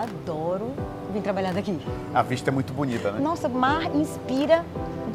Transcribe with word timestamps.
adoro 0.00 0.72
vir 1.12 1.22
trabalhar 1.22 1.52
daqui. 1.52 1.78
A 2.14 2.22
vista 2.22 2.50
é 2.50 2.52
muito 2.52 2.72
bonita, 2.72 3.12
né? 3.12 3.20
Nossa, 3.20 3.48
mar 3.48 3.94
inspira 3.94 4.64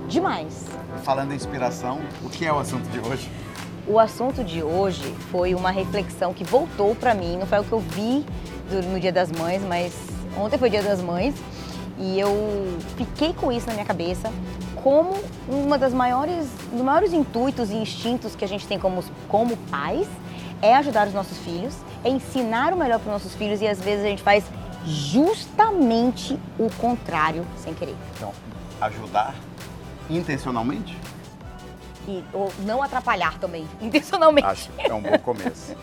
demais. 0.08 0.66
Falando 1.04 1.32
em 1.32 1.36
inspiração, 1.36 2.00
o 2.24 2.30
que 2.30 2.46
é 2.46 2.54
o 2.54 2.60
assunto 2.60 2.88
de 2.90 3.00
hoje? 3.00 3.30
O 3.88 4.00
assunto 4.00 4.44
de 4.44 4.64
hoje 4.64 5.04
foi 5.32 5.54
uma 5.54 5.72
reflexão 5.72 6.34
que 6.34 6.44
voltou 6.44 6.96
para 6.96 7.14
mim, 7.14 7.38
não 7.38 7.46
foi 7.46 7.60
o 7.60 7.64
que 7.64 7.72
eu 7.72 7.80
vi 7.80 8.26
no 8.92 9.00
Dia 9.00 9.12
das 9.12 9.32
Mães, 9.32 9.62
mas 9.62 9.96
ontem 10.38 10.58
foi 10.58 10.70
Dia 10.70 10.82
das 10.82 11.02
Mães 11.02 11.36
e 12.00 12.20
eu 12.20 12.30
fiquei 12.98 13.34
com 13.34 13.52
isso 13.52 13.68
na 13.68 13.74
minha 13.74 13.86
cabeça 13.86 14.32
como 14.84 15.16
uma 15.48 15.78
das 15.78 15.94
maiores, 15.94 16.48
dos 16.72 16.82
maiores 16.82 17.14
intuitos 17.14 17.72
e 17.72 17.76
instintos 17.76 18.36
que 18.36 18.44
a 18.44 18.48
gente 18.48 18.68
tem 18.68 18.80
como, 18.80 19.04
como 19.28 19.56
pais 19.70 20.08
é 20.62 20.76
ajudar 20.76 21.08
os 21.08 21.14
nossos 21.14 21.38
filhos, 21.40 21.76
é 22.04 22.10
ensinar 22.10 22.74
o 22.74 22.78
melhor 22.78 23.00
para 23.00 23.08
os 23.08 23.24
nossos 23.24 23.36
filhos 23.36 23.62
e 23.62 23.68
às 23.68 23.80
vezes 23.80 24.06
a 24.06 24.08
gente 24.08 24.24
faz 24.24 24.44
justamente 24.86 26.40
o 26.58 26.70
contrário 26.78 27.46
sem 27.58 27.74
querer. 27.74 27.96
Então, 28.16 28.32
ajudar 28.82 29.36
intencionalmente? 30.10 30.98
E, 32.08 32.24
ou 32.32 32.52
não 32.60 32.84
atrapalhar 32.84 33.40
também, 33.40 33.68
intencionalmente. 33.82 34.48
Acho 34.48 34.72
que 34.72 34.88
é 34.88 34.94
um 34.94 35.02
bom 35.02 35.18
começo. 35.20 35.76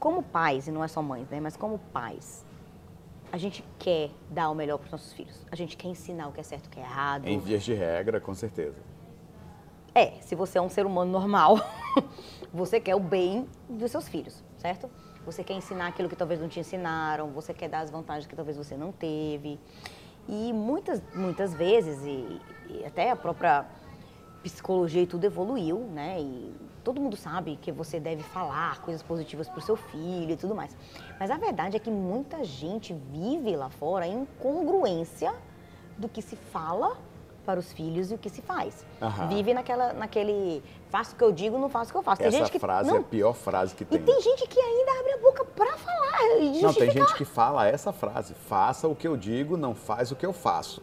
como 0.00 0.22
pais, 0.22 0.66
e 0.66 0.72
não 0.72 0.82
é 0.82 0.88
só 0.88 1.02
mães, 1.02 1.28
né? 1.28 1.38
Mas 1.40 1.56
como 1.58 1.78
pais, 1.78 2.42
a 3.30 3.36
gente 3.36 3.62
quer 3.78 4.10
dar 4.30 4.48
o 4.48 4.54
melhor 4.54 4.78
para 4.78 4.86
os 4.86 4.92
nossos 4.92 5.12
filhos. 5.12 5.46
A 5.52 5.54
gente 5.54 5.76
quer 5.76 5.88
ensinar 5.88 6.28
o 6.28 6.32
que 6.32 6.40
é 6.40 6.42
certo 6.42 6.64
e 6.64 6.68
o 6.68 6.70
que 6.70 6.80
é 6.80 6.82
errado. 6.82 7.28
Em 7.28 7.38
vias 7.38 7.62
de 7.62 7.74
regra, 7.74 8.18
com 8.18 8.34
certeza. 8.34 8.78
É, 9.94 10.12
se 10.22 10.34
você 10.34 10.56
é 10.56 10.62
um 10.62 10.70
ser 10.70 10.86
humano 10.86 11.12
normal, 11.12 11.60
você 12.52 12.80
quer 12.80 12.94
o 12.94 13.00
bem 13.00 13.46
dos 13.68 13.90
seus 13.90 14.08
filhos, 14.08 14.42
certo? 14.56 14.88
Você 15.24 15.44
quer 15.44 15.54
ensinar 15.54 15.88
aquilo 15.88 16.08
que 16.08 16.16
talvez 16.16 16.40
não 16.40 16.48
te 16.48 16.60
ensinaram, 16.60 17.30
você 17.30 17.52
quer 17.52 17.68
dar 17.68 17.80
as 17.80 17.90
vantagens 17.90 18.26
que 18.26 18.34
talvez 18.34 18.56
você 18.56 18.76
não 18.76 18.90
teve. 18.90 19.58
E 20.28 20.52
muitas, 20.52 21.02
muitas 21.14 21.54
vezes, 21.54 22.02
e, 22.04 22.40
e 22.68 22.84
até 22.84 23.10
a 23.10 23.16
própria 23.16 23.66
psicologia 24.42 25.02
e 25.02 25.06
tudo 25.06 25.24
evoluiu, 25.24 25.80
né? 25.92 26.20
E 26.20 26.54
todo 26.82 27.00
mundo 27.00 27.16
sabe 27.16 27.56
que 27.56 27.70
você 27.70 28.00
deve 28.00 28.22
falar 28.22 28.80
coisas 28.80 29.02
positivas 29.02 29.48
para 29.48 29.58
o 29.58 29.62
seu 29.62 29.76
filho 29.76 30.30
e 30.30 30.36
tudo 30.36 30.54
mais. 30.54 30.76
Mas 31.18 31.30
a 31.30 31.36
verdade 31.36 31.76
é 31.76 31.80
que 31.80 31.90
muita 31.90 32.42
gente 32.44 32.94
vive 32.94 33.54
lá 33.54 33.68
fora 33.68 34.06
em 34.06 34.26
congruência 34.38 35.34
do 35.98 36.08
que 36.08 36.22
se 36.22 36.36
fala 36.36 36.96
para 37.50 37.58
os 37.58 37.72
filhos 37.72 38.12
e 38.12 38.14
o 38.14 38.18
que 38.18 38.30
se 38.30 38.40
faz. 38.40 38.86
Uhum. 39.02 39.28
Vive 39.28 39.52
naquela, 39.52 39.92
naquele 39.92 40.62
faço 40.88 41.14
o 41.14 41.18
que 41.18 41.24
eu 41.24 41.32
digo, 41.32 41.58
não 41.58 41.68
faço 41.68 41.90
o 41.90 41.92
que 41.92 41.98
eu 41.98 42.02
faço. 42.02 42.18
Tem 42.18 42.28
Essa 42.28 42.38
gente 42.38 42.52
que, 42.52 42.58
frase 42.60 42.88
não, 42.88 42.98
é 42.98 43.00
a 43.00 43.02
pior 43.02 43.32
frase 43.32 43.74
que 43.74 43.84
tem. 43.84 43.98
E 43.98 44.02
tem 44.02 44.20
gente 44.20 44.46
que 44.46 44.60
ainda 44.60 45.00
abre 45.00 45.12
a 45.14 45.18
boca 45.18 45.44
para 45.44 45.76
falar 45.76 46.38
e 46.38 46.62
Não, 46.62 46.72
tem 46.72 46.90
gente 46.90 47.12
que 47.14 47.24
fala 47.24 47.66
essa 47.66 47.92
frase, 47.92 48.34
faça 48.48 48.86
o 48.86 48.94
que 48.94 49.08
eu 49.08 49.16
digo, 49.16 49.56
não 49.56 49.74
faz 49.74 50.12
o 50.12 50.16
que 50.16 50.24
eu 50.24 50.32
faço. 50.32 50.80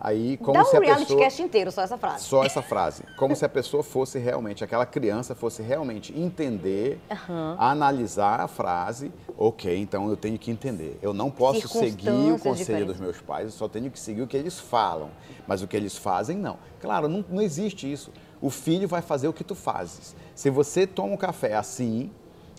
Aí, 0.00 0.36
como 0.36 0.52
Dá 0.58 0.64
se 0.64 0.76
um 0.76 0.78
a 0.78 0.82
reality 0.82 1.06
pessoa... 1.06 1.20
cast 1.22 1.42
inteiro, 1.42 1.72
só 1.72 1.82
essa 1.82 1.96
frase. 1.96 2.24
Só 2.24 2.44
essa 2.44 2.60
frase. 2.60 3.02
Como 3.16 3.34
se 3.34 3.44
a 3.44 3.48
pessoa 3.48 3.82
fosse 3.82 4.18
realmente, 4.18 4.62
aquela 4.62 4.84
criança 4.84 5.34
fosse 5.34 5.62
realmente 5.62 6.12
entender, 6.18 7.00
Uhum. 7.10 7.56
analisar 7.58 8.40
a 8.40 8.46
frase. 8.48 9.10
Ok, 9.36 9.76
então 9.78 10.08
eu 10.10 10.16
tenho 10.16 10.38
que 10.38 10.50
entender. 10.50 10.98
Eu 11.00 11.14
não 11.14 11.30
posso 11.30 11.66
seguir 11.68 12.08
o 12.10 12.38
conselho 12.38 12.54
diferentes. 12.56 12.86
dos 12.88 13.00
meus 13.00 13.20
pais, 13.20 13.46
eu 13.46 13.50
só 13.52 13.66
tenho 13.68 13.90
que 13.90 13.98
seguir 13.98 14.22
o 14.22 14.26
que 14.26 14.36
eles 14.36 14.58
falam. 14.60 15.10
Mas 15.46 15.62
o 15.62 15.66
que 15.66 15.76
eles 15.76 15.96
fazem, 15.96 16.36
não. 16.36 16.58
Claro, 16.80 17.08
não, 17.08 17.24
não 17.28 17.40
existe 17.42 17.90
isso. 17.90 18.12
O 18.42 18.50
filho 18.50 18.86
vai 18.86 19.00
fazer 19.00 19.26
o 19.28 19.32
que 19.32 19.42
tu 19.44 19.54
fazes. 19.54 20.14
Se 20.34 20.50
você 20.50 20.86
toma 20.86 21.14
um 21.14 21.16
café 21.16 21.54
assim, 21.54 22.10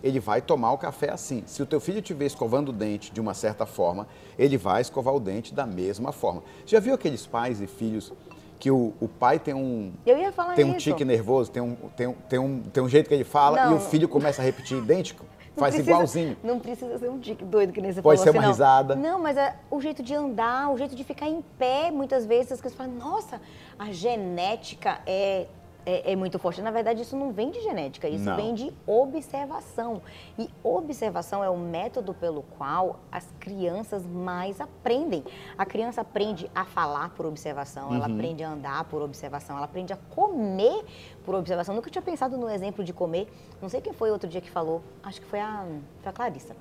ele 0.06 0.20
vai 0.20 0.40
tomar 0.40 0.72
o 0.72 0.78
café 0.78 1.10
assim. 1.12 1.42
Se 1.48 1.64
o 1.64 1.66
teu 1.66 1.80
filho 1.80 1.98
estiver 1.98 2.26
escovando 2.28 2.70
o 2.70 2.72
dente 2.72 3.12
de 3.12 3.20
uma 3.20 3.34
certa 3.34 3.66
forma, 3.66 4.08
ele 4.38 4.56
vai 4.56 4.80
escovar 4.82 5.16
o 5.16 5.20
dente 5.20 5.52
da 5.52 5.66
mesma 5.66 6.12
forma. 6.12 6.44
Já 6.64 6.80
viu 6.80 6.94
aqueles 6.94 7.26
pais 7.26 7.60
e 7.60 7.66
filhos 7.66 8.14
que 8.60 8.70
o, 8.70 8.94
o 9.02 9.08
pai 9.08 9.40
tem 9.40 9.56
um 9.56 9.92
Eu 10.06 10.18
ia 10.20 10.32
falar 10.32 10.54
tem 10.54 10.64
um 10.64 10.76
isso. 10.76 10.82
tique 10.92 11.04
nervoso, 11.04 11.50
tem 11.50 11.62
um, 11.64 11.76
tem, 11.98 12.06
um, 12.08 12.14
tem, 12.30 12.38
um, 12.40 12.62
tem 12.62 12.84
um 12.84 12.88
jeito 12.88 13.08
que 13.08 13.16
ele 13.16 13.24
fala 13.24 13.66
Não. 13.66 13.72
e 13.74 13.76
o 13.78 13.80
filho 13.80 14.08
começa 14.08 14.44
a 14.44 14.46
repetir 14.46 14.78
idêntico, 14.78 15.26
Não 15.56 15.60
faz 15.62 15.74
precisa- 15.74 15.92
igualzinho. 15.92 16.38
Não 16.44 16.60
precisa 16.60 17.00
ser 17.00 17.10
um 17.10 17.20
tique 17.20 17.44
doido 17.44 17.74
que 17.74 17.82
nem 17.82 17.92
você 17.92 18.02
Pode 18.02 18.20
falou. 18.20 18.32
ser 18.32 18.38
uma 18.38 18.42
assim, 18.42 18.48
não. 18.48 18.54
risada. 18.54 18.96
Não, 18.96 19.20
mas 19.20 19.38
é 19.38 19.56
o 19.72 19.82
jeito 19.82 20.04
de 20.04 20.14
andar, 20.14 20.70
o 20.72 20.78
jeito 20.78 20.96
de 20.96 21.04
ficar 21.04 21.28
em 21.28 21.44
pé, 21.58 21.90
muitas 21.90 22.26
vezes 22.28 22.52
as 22.52 22.62
pessoas 22.62 22.78
falam, 22.78 22.94
nossa, 22.94 23.42
a 23.80 23.92
genética 23.92 25.00
é, 25.06 25.48
é, 25.86 26.12
é 26.14 26.16
muito 26.16 26.40
forte. 26.40 26.62
Na 26.62 26.72
verdade, 26.72 27.02
isso 27.02 27.16
não 27.16 27.32
vem 27.32 27.52
de 27.52 27.62
genética, 27.62 28.08
isso 28.10 28.24
Não. 28.26 28.36
vem 28.36 28.54
de 28.54 28.74
observação. 28.88 30.02
E 30.38 30.50
observação 30.64 31.44
é 31.44 31.50
o 31.50 31.58
método 31.58 32.14
pelo 32.14 32.44
qual 32.58 33.00
as 33.12 33.28
crianças 33.40 34.06
mais 34.06 34.60
aprendem. 34.60 35.24
A 35.58 35.66
criança 35.66 36.02
aprende 36.02 36.50
a 36.56 36.66
falar 36.66 37.10
por 37.12 37.26
observação, 37.26 37.94
ela 37.94 38.08
Uhum. 38.08 38.16
aprende 38.16 38.44
a 38.44 38.50
andar 38.50 38.84
por 38.86 39.02
observação, 39.02 39.56
ela 39.58 39.66
aprende 39.66 39.94
a 39.94 39.98
comer 40.16 40.84
por 41.24 41.36
observação. 41.36 41.76
Nunca 41.76 41.90
tinha 41.90 42.02
pensado 42.02 42.38
no 42.38 42.50
exemplo 42.50 42.84
de 42.84 42.92
comer. 42.94 43.28
Não 43.62 43.70
sei 43.70 43.82
quem 43.82 43.94
foi 43.94 44.12
outro 44.12 44.28
dia 44.30 44.42
que 44.42 44.50
falou, 44.50 44.82
acho 45.04 45.22
que 45.22 45.28
foi 45.28 45.40
a, 45.40 45.66
foi 46.02 46.10
a 46.10 46.14
Clarissa, 46.14 46.56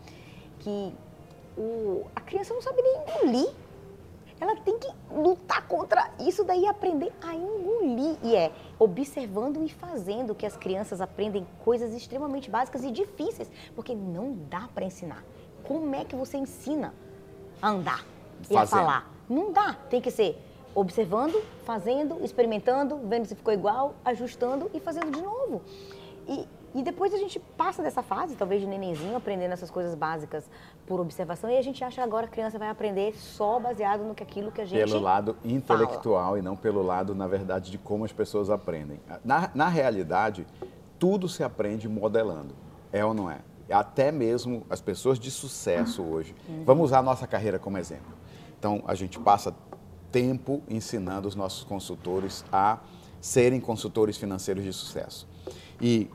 que 0.60 0.92
o, 1.56 2.04
a 2.14 2.20
criança 2.20 2.52
não 2.52 2.60
sabe 2.62 2.82
nem 2.82 2.96
engolir. 2.98 3.50
Ela 4.40 4.56
tem 4.56 4.78
que 4.78 4.88
lutar 5.10 5.66
contra 5.68 6.10
isso 6.20 6.44
daí 6.44 6.62
e 6.62 6.66
aprender 6.66 7.12
a 7.22 7.34
engolir. 7.34 8.16
E 8.22 8.34
é 8.34 8.52
observando 8.78 9.62
e 9.62 9.68
fazendo 9.68 10.34
que 10.34 10.44
as 10.44 10.56
crianças 10.56 11.00
aprendem 11.00 11.46
coisas 11.64 11.94
extremamente 11.94 12.50
básicas 12.50 12.84
e 12.84 12.90
difíceis, 12.90 13.50
porque 13.74 13.94
não 13.94 14.32
dá 14.32 14.68
para 14.74 14.84
ensinar. 14.84 15.24
Como 15.62 15.94
é 15.94 16.04
que 16.04 16.16
você 16.16 16.36
ensina 16.36 16.92
a 17.62 17.70
andar 17.70 18.04
e 18.50 18.56
a 18.56 18.66
falar? 18.66 19.10
Não 19.28 19.52
dá. 19.52 19.74
Tem 19.88 20.00
que 20.00 20.10
ser 20.10 20.38
observando, 20.74 21.40
fazendo, 21.64 22.22
experimentando, 22.24 22.98
vendo 23.04 23.26
se 23.26 23.34
ficou 23.34 23.54
igual, 23.54 23.94
ajustando 24.04 24.70
e 24.74 24.80
fazendo 24.80 25.10
de 25.12 25.22
novo. 25.22 25.62
E, 26.28 26.46
e 26.74 26.82
depois 26.82 27.14
a 27.14 27.18
gente 27.18 27.38
passa 27.38 27.82
dessa 27.82 28.02
fase, 28.02 28.34
talvez 28.34 28.60
de 28.60 28.66
nenenzinho, 28.66 29.16
aprendendo 29.16 29.52
essas 29.52 29.70
coisas 29.70 29.94
básicas 29.94 30.44
por 30.86 31.00
observação, 31.00 31.48
e 31.48 31.56
a 31.56 31.62
gente 31.62 31.84
acha 31.84 31.96
que 31.96 32.00
agora 32.00 32.26
a 32.26 32.28
criança 32.28 32.58
vai 32.58 32.68
aprender 32.68 33.16
só 33.16 33.60
baseado 33.60 34.02
no 34.02 34.14
que 34.14 34.22
aquilo 34.22 34.50
que 34.50 34.60
a 34.60 34.64
gente 34.64 34.84
Pelo 34.84 35.00
lado 35.00 35.36
intelectual 35.44 36.36
e 36.36 36.42
não 36.42 36.56
pelo 36.56 36.82
lado, 36.82 37.14
na 37.14 37.28
verdade, 37.28 37.70
de 37.70 37.78
como 37.78 38.04
as 38.04 38.12
pessoas 38.12 38.50
aprendem. 38.50 39.00
Na, 39.24 39.50
na 39.54 39.68
realidade, 39.68 40.46
tudo 40.98 41.28
se 41.28 41.44
aprende 41.44 41.88
modelando. 41.88 42.54
É 42.92 43.04
ou 43.04 43.14
não 43.14 43.30
é? 43.30 43.38
Até 43.70 44.10
mesmo 44.10 44.66
as 44.68 44.80
pessoas 44.80 45.18
de 45.18 45.30
sucesso 45.30 46.02
hoje. 46.02 46.34
Vamos 46.64 46.86
usar 46.86 46.98
a 46.98 47.02
nossa 47.02 47.26
carreira 47.26 47.58
como 47.58 47.78
exemplo. 47.78 48.12
Então, 48.58 48.82
a 48.86 48.94
gente 48.94 49.18
passa 49.18 49.54
tempo 50.10 50.62
ensinando 50.68 51.28
os 51.28 51.34
nossos 51.34 51.64
consultores 51.64 52.44
a 52.52 52.78
serem 53.20 53.60
consultores 53.60 54.16
financeiros 54.16 54.64
de 54.64 54.72
sucesso. 54.72 55.26
E 55.80 56.10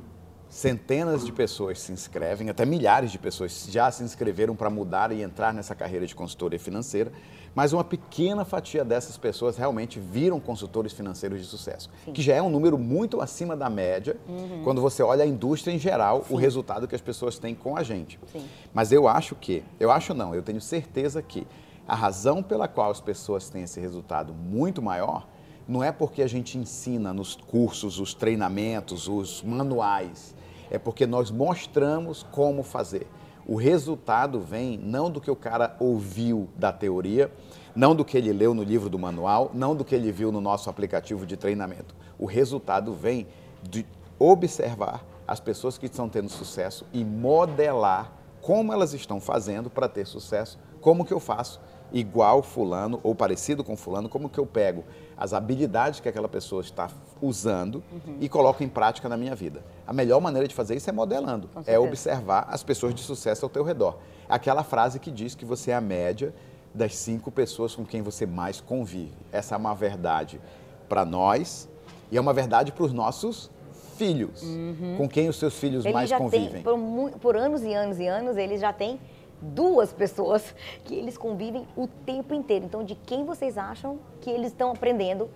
centenas 0.49 1.23
de 1.23 1.31
pessoas 1.31 1.79
se 1.79 1.91
inscrevem, 1.91 2.49
até 2.49 2.65
milhares 2.65 3.11
de 3.11 3.19
pessoas 3.19 3.67
já 3.69 3.91
se 3.91 4.03
inscreveram 4.03 4.55
para 4.55 4.69
mudar 4.69 5.11
e 5.11 5.21
entrar 5.21 5.53
nessa 5.53 5.75
carreira 5.75 6.07
de 6.07 6.15
consultoria 6.15 6.59
financeira, 6.59 7.11
mas 7.53 7.71
uma 7.71 7.83
pequena 7.83 8.43
fatia 8.43 8.83
dessas 8.83 9.17
pessoas 9.17 9.57
realmente 9.57 9.99
viram 9.99 10.39
consultores 10.39 10.91
financeiros 10.91 11.39
de 11.39 11.45
sucesso, 11.45 11.89
que 12.13 12.21
já 12.21 12.33
é 12.35 12.41
um 12.41 12.49
número 12.49 12.77
muito 12.77 13.21
acima 13.21 13.55
da 13.55 13.69
média 13.69 14.17
quando 14.63 14.81
você 14.81 15.03
olha 15.03 15.23
a 15.23 15.27
indústria 15.27 15.71
em 15.71 15.79
geral, 15.79 16.25
o 16.29 16.35
resultado 16.35 16.87
que 16.87 16.95
as 16.95 17.01
pessoas 17.01 17.37
têm 17.37 17.53
com 17.53 17.77
a 17.77 17.83
gente. 17.83 18.19
Sim. 18.31 18.45
Mas 18.73 18.91
eu 18.91 19.07
acho 19.07 19.35
que, 19.35 19.63
eu 19.79 19.91
acho 19.91 20.13
não, 20.13 20.33
eu 20.33 20.41
tenho 20.41 20.61
certeza 20.61 21.21
que 21.21 21.45
a 21.87 21.95
razão 21.95 22.41
pela 22.43 22.67
qual 22.67 22.91
as 22.91 23.01
pessoas 23.01 23.49
têm 23.49 23.63
esse 23.63 23.79
resultado 23.79 24.33
muito 24.33 24.81
maior 24.81 25.27
não 25.69 25.83
é 25.83 25.91
porque 25.91 26.23
a 26.23 26.27
gente 26.27 26.57
ensina 26.57 27.13
nos 27.13 27.35
cursos, 27.35 27.99
os 27.99 28.15
treinamentos, 28.15 29.07
os 29.07 29.43
manuais, 29.43 30.35
é 30.71 30.79
porque 30.79 31.05
nós 31.05 31.29
mostramos 31.29 32.23
como 32.31 32.63
fazer. 32.63 33.05
O 33.45 33.55
resultado 33.55 34.39
vem 34.39 34.79
não 34.79 35.11
do 35.11 35.21
que 35.21 35.29
o 35.29 35.35
cara 35.35 35.75
ouviu 35.79 36.49
da 36.57 36.73
teoria, 36.73 37.31
não 37.75 37.95
do 37.95 38.03
que 38.03 38.17
ele 38.17 38.33
leu 38.33 38.55
no 38.55 38.63
livro 38.63 38.89
do 38.89 38.97
manual, 38.97 39.51
não 39.53 39.75
do 39.75 39.85
que 39.85 39.93
ele 39.93 40.11
viu 40.11 40.31
no 40.31 40.41
nosso 40.41 40.71
aplicativo 40.71 41.23
de 41.23 41.37
treinamento. 41.37 41.95
O 42.17 42.25
resultado 42.25 42.91
vem 42.91 43.27
de 43.61 43.85
observar 44.17 45.05
as 45.27 45.39
pessoas 45.39 45.77
que 45.77 45.85
estão 45.85 46.09
tendo 46.09 46.29
sucesso 46.29 46.83
e 46.91 47.05
modelar 47.05 48.11
como 48.41 48.73
elas 48.73 48.93
estão 48.93 49.21
fazendo 49.21 49.69
para 49.69 49.87
ter 49.87 50.07
sucesso, 50.07 50.57
como 50.81 51.05
que 51.05 51.13
eu 51.13 51.19
faço 51.19 51.59
igual 51.91 52.41
fulano 52.41 52.99
ou 53.03 53.15
parecido 53.15 53.63
com 53.63 53.75
fulano, 53.75 54.09
como 54.09 54.29
que 54.29 54.39
eu 54.39 54.45
pego 54.45 54.83
as 55.17 55.33
habilidades 55.33 55.99
que 55.99 56.07
aquela 56.07 56.29
pessoa 56.29 56.61
está 56.61 56.89
usando 57.21 57.83
e 58.21 58.29
coloco 58.29 58.63
em 58.63 58.69
prática 58.69 59.09
na 59.09 59.17
minha 59.17 59.35
vida. 59.35 59.63
A 59.85 59.91
melhor 59.91 60.21
maneira 60.21 60.47
de 60.47 60.55
fazer 60.55 60.75
isso 60.75 60.89
é 60.89 60.93
modelando, 60.93 61.49
é 61.65 61.77
observar 61.77 62.47
as 62.49 62.63
pessoas 62.63 62.95
de 62.95 63.01
sucesso 63.01 63.45
ao 63.45 63.49
teu 63.49 63.63
redor. 63.63 63.97
Aquela 64.29 64.63
frase 64.63 64.99
que 64.99 65.11
diz 65.11 65.35
que 65.35 65.43
você 65.43 65.71
é 65.71 65.75
a 65.75 65.81
média 65.81 66.33
das 66.73 66.95
cinco 66.95 67.31
pessoas 67.31 67.75
com 67.75 67.85
quem 67.85 68.01
você 68.01 68.25
mais 68.25 68.61
convive. 68.61 69.11
Essa 69.31 69.55
é 69.55 69.57
uma 69.57 69.73
verdade 69.73 70.39
para 70.87 71.03
nós 71.03 71.67
e 72.11 72.17
é 72.17 72.21
uma 72.21 72.33
verdade 72.33 72.71
para 72.71 72.83
os 72.83 72.93
nossos 72.93 73.49
filhos, 73.97 74.41
com 74.97 75.09
quem 75.09 75.27
os 75.27 75.35
seus 75.35 75.59
filhos 75.59 75.83
Ele 75.83 75.93
mais 75.93 76.09
convivem. 76.11 76.49
tem, 76.49 76.63
por, 76.63 77.11
por 77.19 77.35
anos 77.35 77.61
e 77.63 77.73
anos 77.73 77.99
e 77.99 78.07
anos, 78.07 78.37
eles 78.37 78.61
já 78.61 78.71
têm 78.71 78.97
duas 79.41 79.91
pessoas 79.93 80.53
que 80.85 80.95
eles 80.95 81.17
convivem 81.17 81.65
o 81.75 81.87
tempo 81.87 82.33
inteiro. 82.33 82.65
Então, 82.65 82.83
de 82.83 82.95
quem 82.95 83.25
vocês 83.25 83.57
acham 83.57 83.99
que 84.21 84.29
eles 84.29 84.47
estão 84.51 84.71
aprendendo 84.71 85.29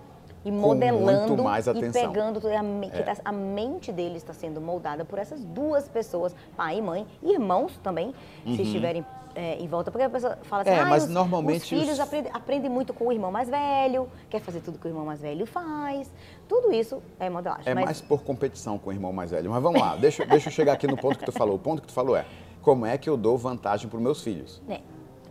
e 0.45 0.51
modelando 0.51 1.27
muito 1.29 1.43
mais 1.43 1.67
e 1.67 1.73
pegando 1.91 2.41
tudo? 2.41 2.53
A, 2.53 2.61
me- 2.61 2.87
É. 2.87 3.01
tá- 3.03 3.15
a 3.23 3.31
mente 3.31 3.91
deles 3.91 4.17
está 4.17 4.33
sendo 4.33 4.59
moldada 4.59 5.05
por 5.05 5.17
essas 5.19 5.43
duas 5.43 5.87
pessoas, 5.87 6.35
pai 6.57 6.79
e 6.79 6.81
mãe, 6.81 7.07
irmãos 7.21 7.77
também, 7.81 8.13
se 8.45 8.61
estiverem 8.61 9.05
é, 9.35 9.55
em 9.55 9.67
volta. 9.67 9.89
Porque 9.89 10.03
a 10.05 10.09
pessoa 10.11 10.37
fala 10.43 10.61
assim, 10.61 10.69
Uhum. 10.69 10.77
É, 10.77 10.81
ah, 10.81 10.85
mas 10.85 11.03
os, 11.05 11.09
normalmente 11.09 11.63
os 11.63 11.67
filhos 11.69 11.89
os- 11.93 11.99
aprendem, 11.99 12.31
aprendem 12.35 12.69
muito 12.69 12.93
com 12.93 13.07
o 13.07 13.11
irmão 13.11 13.31
mais 13.31 13.49
velho, 13.49 14.07
quer 14.29 14.39
fazer 14.39 14.59
tudo 14.59 14.77
que 14.77 14.85
o 14.85 14.89
irmão 14.89 15.05
mais 15.05 15.21
velho 15.21 15.47
faz. 15.47 16.11
Tudo 16.47 16.71
isso 16.71 17.01
é 17.19 17.31
modelagem. 17.31 17.63
É 17.65 17.73
mas 17.73 17.83
mais 17.85 18.01
por 18.01 18.21
competição 18.21 18.77
com 18.77 18.91
o 18.91 18.93
irmão 18.93 19.11
mais 19.11 19.31
velho. 19.31 19.49
Mas 19.49 19.63
vamos 19.63 19.81
lá, 19.81 19.95
deixa, 19.95 20.23
deixa 20.23 20.49
eu 20.49 20.53
chegar 20.53 20.73
aqui 20.73 20.85
no 20.85 20.95
ponto 20.95 21.17
que 21.17 21.25
tu 21.25 21.31
falou. 21.31 21.55
O 21.55 21.59
ponto 21.59 21.81
que 21.81 21.87
tu 21.87 21.93
falou 21.95 22.15
é, 22.15 22.27
como 22.63 22.85
é 22.85 22.97
que 22.97 23.07
eu 23.09 23.15
dou 23.17 23.37
vantagem 23.37 23.87
para 23.87 23.97
os 23.97 24.03
meus 24.03 24.23
filhos? 24.23 24.59
né, 24.67 24.81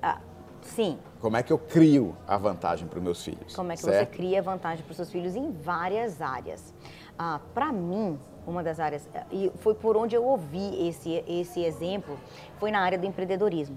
ah, 0.01 0.21
sim, 0.61 0.99
Como 1.21 1.37
é 1.37 1.43
que 1.43 1.53
eu 1.53 1.59
crio 1.59 2.15
a 2.27 2.37
vantagem 2.37 2.87
para 2.87 2.99
os 2.99 3.03
meus 3.05 3.25
filhos? 3.25 3.55
Como 3.57 3.73
é 3.73 3.75
que 3.77 3.83
certo? 3.83 4.11
você 4.11 4.17
cria 4.17 4.41
vantagem 4.43 4.85
para 4.85 4.91
os 4.91 4.97
seus 4.97 5.11
filhos 5.11 5.35
em 5.35 5.51
várias 5.51 6.21
áreas. 6.21 6.73
Ah, 7.19 7.41
para 7.55 7.73
mim, 7.73 8.19
uma 8.47 8.63
das 8.63 8.81
áreas, 8.81 9.09
eh, 9.15 9.25
e 9.31 9.53
foi 9.61 9.75
por 9.75 9.97
onde 9.97 10.17
eu 10.17 10.25
ouvi 10.25 10.89
esse, 10.89 11.23
esse 11.29 11.61
exemplo, 11.63 12.19
foi 12.59 12.71
na 12.73 12.81
área 12.81 12.99
do 12.99 13.07
empreendedorismo. 13.07 13.77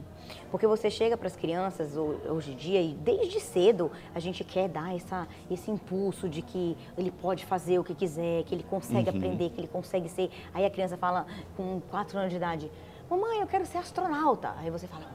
Porque 0.50 0.66
você 0.66 0.90
chega 0.90 1.16
para 1.16 1.28
as 1.28 1.36
crianças 1.36 1.96
ho- 1.96 2.18
hoje 2.30 2.54
em 2.54 2.56
dia 2.56 2.82
e 2.82 2.94
desde 2.96 3.40
cedo 3.40 3.92
a 4.16 4.20
gente 4.20 4.44
quer 4.44 4.68
dar 4.68 4.96
essa, 4.96 5.28
esse 5.52 5.70
impulso 5.70 6.28
de 6.28 6.42
que 6.42 6.76
ele 6.98 7.12
pode 7.12 7.46
fazer 7.46 7.78
o 7.78 7.84
que 7.84 7.94
quiser, 7.94 8.44
que 8.44 8.56
ele 8.56 8.64
consegue 8.64 9.10
Uhum. 9.12 9.18
aprender, 9.18 9.50
que 9.52 9.62
ele 9.62 9.68
consegue 9.68 10.10
ser. 10.10 10.32
Aí 10.54 10.66
a 10.66 10.70
criança 10.70 10.98
fala 10.98 11.28
com 11.56 11.80
4 11.92 12.18
anos 12.18 12.32
de 12.32 12.38
idade, 12.38 12.72
mamãe, 13.10 13.40
eu 13.40 13.48
quero 13.48 13.66
ser 13.66 13.78
astronauta. 13.78 14.54
Aí 14.58 14.70
você 14.70 14.88
fala, 14.88 15.06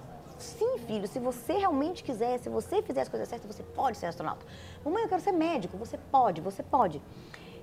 Sim, 0.40 0.78
filho, 0.78 1.06
se 1.06 1.19
você 1.19 1.52
realmente 1.58 2.02
quiser, 2.02 2.38
se 2.38 2.48
você 2.48 2.81
fizer 2.81 3.02
as 3.02 3.10
coisas 3.10 3.28
certas, 3.28 3.54
você 3.54 3.62
pode 3.62 3.98
ser 3.98 4.06
astronauta. 4.06 4.46
Mamãe, 4.82 5.02
eu 5.02 5.08
quero 5.08 5.20
ser 5.20 5.32
médico. 5.32 5.76
Você 5.76 5.98
pode, 5.98 6.40
você 6.40 6.62
pode. 6.62 7.02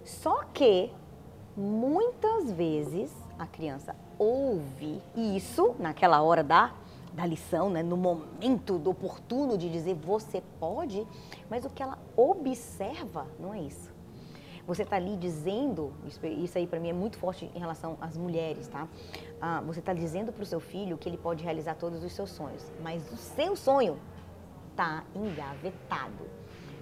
Só 0.05 0.43
que 0.53 0.93
muitas 1.55 2.51
vezes 2.51 3.11
a 3.39 3.47
criança 3.47 3.95
ouve 4.19 5.01
isso 5.15 5.75
naquela 5.79 6.21
hora 6.21 6.43
da, 6.43 6.71
da 7.13 7.25
lição, 7.25 7.71
né? 7.71 7.81
no 7.81 7.97
momento 7.97 8.77
do 8.77 8.91
oportuno 8.91 9.57
de 9.57 9.69
dizer 9.69 9.95
você 9.95 10.43
pode, 10.59 11.05
mas 11.49 11.65
o 11.65 11.69
que 11.71 11.81
ela 11.81 11.97
observa 12.15 13.25
não 13.39 13.55
é 13.55 13.59
isso. 13.59 13.91
Você 14.67 14.83
está 14.83 14.97
ali 14.97 15.15
dizendo, 15.15 15.93
isso, 16.05 16.23
isso 16.25 16.57
aí 16.57 16.67
para 16.67 16.79
mim 16.79 16.89
é 16.89 16.93
muito 16.93 17.17
forte 17.17 17.49
em 17.55 17.59
relação 17.59 17.97
às 18.01 18.17
mulheres, 18.17 18.67
tá? 18.67 18.87
Ah, 19.39 19.61
você 19.61 19.79
está 19.79 19.93
dizendo 19.93 20.31
para 20.31 20.43
o 20.43 20.45
seu 20.45 20.59
filho 20.59 20.97
que 20.97 21.07
ele 21.07 21.17
pode 21.17 21.43
realizar 21.43 21.75
todos 21.75 22.03
os 22.03 22.11
seus 22.11 22.31
sonhos, 22.31 22.63
mas 22.81 23.11
o 23.11 23.17
seu 23.17 23.55
sonho 23.55 23.99
está 24.71 25.03
engavetado. 25.15 26.25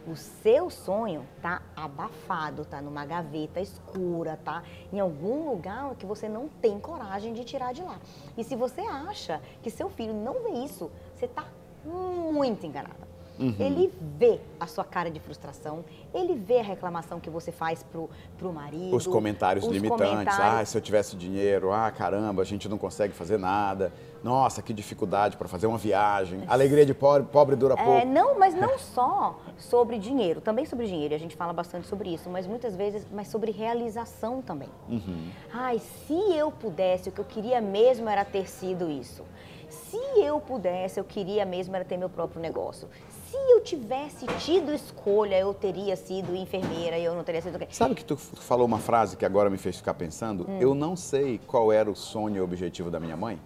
O 0.08 0.16
seu 0.16 0.70
sonho 0.70 1.26
tá 1.42 1.64
abafado, 1.76 2.64
tá 2.64 2.80
numa 2.80 3.06
gaveta 3.06 3.60
escura, 3.60 4.38
tá 4.38 4.64
em 4.94 5.00
algum 5.00 5.50
lugar 5.50 5.96
que 5.96 6.06
você 6.06 6.30
não 6.30 6.48
tem 6.48 6.80
coragem 6.80 7.34
de 7.34 7.44
tirar 7.44 7.74
de 7.74 7.82
lá. 7.82 8.00
E 8.38 8.44
se 8.44 8.56
você 8.56 8.82
acha 8.82 9.42
que 9.64 9.72
seu 9.72 9.90
filho 9.90 10.14
não 10.14 10.44
vê 10.44 10.64
isso, 10.64 10.92
você 11.14 11.28
tá 11.28 11.48
muito 11.84 12.66
enganada. 12.66 13.15
Ele 13.40 13.92
vê 14.18 14.40
a 14.60 14.68
sua 14.68 14.84
cara 14.84 15.12
de 15.12 15.20
frustração, 15.20 15.84
ele 16.14 16.36
vê 16.36 16.60
a 16.60 16.64
reclamação 16.64 17.20
que 17.20 17.30
você 17.30 17.52
faz 17.52 17.84
pro, 17.84 18.10
pro 18.38 18.54
marido. 18.54 18.96
Os 18.96 19.06
comentários 19.06 19.66
os 19.66 19.72
limitantes. 19.72 20.10
comentários. 20.10 20.62
Ah, 20.62 20.66
se 20.66 20.78
eu 20.78 20.82
tivesse 20.82 21.16
dinheiro, 21.16 21.72
ah, 21.72 21.92
caramba, 21.92 22.42
a 22.42 22.46
gente 22.46 22.70
não 22.70 22.78
consegue 22.78 23.14
fazer 23.14 23.38
nada. 23.38 23.92
Nossa, 24.24 24.62
que 24.62 24.74
dificuldade 24.74 25.38
para 25.38 25.48
fazer 25.48 25.68
uma 25.68 25.78
viagem. 25.78 26.44
Alegria 26.48 26.86
de 26.86 26.94
pobre, 26.94 27.28
pobre 27.32 27.56
dura 27.56 27.76
pouco. 27.76 27.92
É, 27.92 28.06
não, 28.06 28.40
mas 28.40 28.56
não 28.56 28.78
só 28.80 29.40
sobre 29.58 30.00
dinheiro, 30.00 30.42
também 30.42 30.66
sobre 30.66 30.88
dinheiro, 30.88 31.14
a 31.14 31.18
gente 31.18 31.36
fala 31.36 31.54
bastante 31.54 31.88
sobre 31.88 32.14
isso, 32.14 32.30
mas 32.30 32.48
muitas 32.48 32.76
vezes, 32.76 33.06
mas 33.12 33.28
sobre 33.28 33.52
realização 33.52 34.42
também. 34.42 34.70
Uhum. 34.90 35.30
Ai, 35.54 35.80
se 35.80 36.14
eu 36.14 36.52
pudesse, 36.52 37.10
o 37.10 37.12
que 37.12 37.22
eu 37.22 37.26
queria 37.26 37.62
mesmo 37.62 38.10
era 38.10 38.26
ter 38.26 38.48
sido 38.50 38.90
isso. 38.90 39.24
Se 39.70 39.98
eu 40.22 40.40
pudesse, 40.40 41.00
eu 41.00 41.04
queria 41.04 41.46
mesmo 41.46 41.76
era 41.76 41.86
ter 41.86 41.98
meu 41.98 42.10
próprio 42.10 42.42
negócio. 42.42 42.88
Se 43.36 43.52
eu 43.52 43.60
tivesse 43.62 44.26
tido 44.40 44.74
escolha, 44.74 45.38
eu 45.38 45.54
teria 45.54 45.98
sido 45.98 46.34
enfermeira, 46.34 46.98
eu 46.98 47.14
não 47.14 47.24
teria 47.24 47.42
sido 47.42 47.56
o 47.56 47.60
quê? 47.60 47.68
Sabe 47.70 47.94
que 47.94 48.06
tu 48.06 48.16
falou 48.16 48.66
uma 48.66 48.80
frase 48.80 49.18
que 49.18 49.26
agora 49.26 49.50
me 49.50 49.58
fez 49.58 49.76
ficar 49.76 49.94
pensando? 49.94 50.46
Hum. 50.48 50.58
Eu 50.62 50.74
não 50.74 50.96
sei 50.96 51.40
qual 51.46 51.70
era 51.70 51.92
o 51.92 51.96
sonho 51.96 52.38
e 52.38 52.40
o 52.40 52.44
objetivo 52.46 52.90
da 52.90 52.98
minha 52.98 53.18
mãe. 53.18 53.38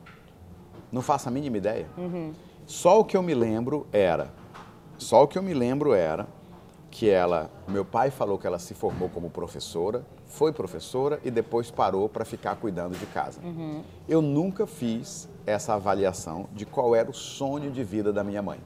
Não 0.91 1.01
faço 1.01 1.27
a 1.27 1.31
mínima 1.31 1.57
ideia. 1.57 1.87
Uhum. 1.97 2.33
Só 2.67 2.99
o 2.99 3.05
que 3.05 3.17
eu 3.17 3.23
me 3.23 3.33
lembro 3.33 3.87
era, 3.91 4.31
só 4.97 5.23
o 5.23 5.27
que 5.27 5.39
eu 5.39 5.41
me 5.41 5.55
lembro 5.55 5.93
era 5.93 6.27
que 6.91 7.09
ela, 7.09 7.49
meu 7.67 7.83
pai 7.83 8.11
falou 8.11 8.37
que 8.37 8.45
ela 8.45 8.59
se 8.59 8.75
formou 8.75 9.09
como 9.09 9.29
professora, 9.29 10.05
foi 10.27 10.53
professora 10.53 11.19
e 11.23 11.31
depois 11.31 11.71
parou 11.71 12.07
para 12.07 12.23
ficar 12.25 12.55
cuidando 12.57 12.95
de 12.95 13.07
casa. 13.07 13.41
Uhum. 13.41 13.81
Eu 14.07 14.21
nunca 14.21 14.67
fiz 14.67 15.27
essa 15.47 15.73
avaliação 15.73 16.47
de 16.53 16.65
qual 16.65 16.95
era 16.95 17.09
o 17.09 17.13
sonho 17.13 17.71
de 17.71 17.83
vida 17.83 18.13
da 18.13 18.23
minha 18.23 18.41
mãe. 18.41 18.59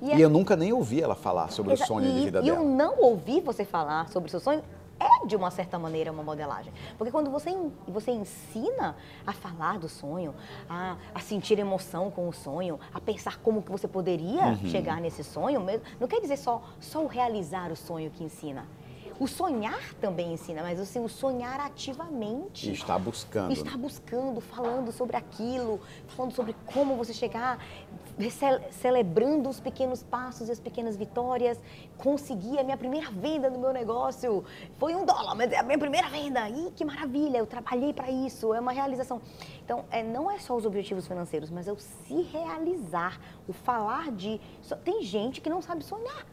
E, 0.00 0.14
E 0.14 0.20
eu 0.20 0.30
nunca 0.30 0.54
nem 0.56 0.72
ouvi 0.72 1.02
ela 1.02 1.14
falar 1.14 1.50
sobre 1.50 1.72
Exa- 1.72 1.84
o 1.84 1.86
sonho 1.86 2.08
e, 2.08 2.12
de 2.12 2.20
vida 2.26 2.38
e 2.40 2.42
dela. 2.44 2.58
eu 2.58 2.64
não 2.64 3.00
ouvir 3.00 3.40
você 3.40 3.64
falar 3.64 4.08
sobre 4.08 4.28
o 4.28 4.30
seu 4.30 4.40
sonho 4.40 4.62
é, 4.98 5.26
de 5.26 5.34
uma 5.34 5.50
certa 5.50 5.78
maneira, 5.78 6.12
uma 6.12 6.22
modelagem. 6.22 6.72
Porque 6.98 7.10
quando 7.10 7.30
você, 7.30 7.50
você 7.88 8.10
ensina 8.10 8.94
a 9.26 9.32
falar 9.32 9.78
do 9.78 9.88
sonho, 9.88 10.34
a, 10.68 10.96
a 11.14 11.20
sentir 11.20 11.58
emoção 11.58 12.10
com 12.10 12.28
o 12.28 12.32
sonho, 12.32 12.78
a 12.92 13.00
pensar 13.00 13.38
como 13.38 13.62
que 13.62 13.70
você 13.72 13.88
poderia 13.88 14.44
Uhum. 14.48 14.66
chegar 14.66 15.00
nesse 15.00 15.24
sonho, 15.24 15.60
mesmo, 15.60 15.82
não 15.98 16.06
quer 16.06 16.20
dizer 16.20 16.36
só, 16.36 16.62
só 16.78 17.02
o 17.02 17.06
realizar 17.06 17.72
o 17.72 17.76
sonho 17.76 18.10
que 18.10 18.22
ensina. 18.22 18.66
O 19.18 19.26
sonhar 19.26 19.92
também 20.00 20.32
ensina, 20.32 20.62
mas 20.62 20.80
assim, 20.80 20.98
o 21.04 21.08
sonhar 21.08 21.60
ativamente 21.60 22.70
E 22.70 22.72
está 22.72 22.98
buscando. 22.98 23.52
está 23.52 23.72
né? 23.72 23.76
buscando, 23.76 24.40
falando 24.40 24.90
sobre 24.92 25.14
aquilo, 25.14 25.78
falando 26.08 26.32
sobre 26.32 26.56
como 26.64 26.96
você 26.96 27.12
chegar, 27.12 27.58
celebrando 28.70 29.48
os 29.48 29.60
pequenos 29.60 30.02
passos 30.02 30.48
e 30.48 30.52
as 30.52 30.60
pequenas 30.60 30.96
vitórias. 30.96 31.58
Consegui 31.96 32.58
a 32.58 32.64
minha 32.64 32.76
primeira 32.76 33.10
venda 33.10 33.48
no 33.48 33.58
meu 33.58 33.72
negócio. 33.72 34.44
Foi 34.78 34.94
um 34.94 35.04
dólar, 35.04 35.34
mas 35.34 35.52
é 35.52 35.58
a 35.58 35.62
minha 35.62 35.78
primeira 35.78 36.08
venda. 36.08 36.48
Ih, 36.48 36.72
que 36.74 36.84
maravilha, 36.84 37.38
eu 37.38 37.46
trabalhei 37.46 37.92
para 37.92 38.10
isso, 38.10 38.52
é 38.52 38.60
uma 38.60 38.72
realização. 38.72 39.22
Então, 39.64 39.84
é, 39.90 40.02
não 40.02 40.30
é 40.30 40.38
só 40.38 40.56
os 40.56 40.66
objetivos 40.66 41.06
financeiros, 41.06 41.50
mas 41.50 41.68
é 41.68 41.72
o 41.72 41.78
se 41.78 42.22
realizar, 42.22 43.20
o 43.48 43.52
falar 43.52 44.10
de. 44.10 44.40
Tem 44.84 45.02
gente 45.02 45.40
que 45.40 45.48
não 45.48 45.62
sabe 45.62 45.84
sonhar. 45.84 46.26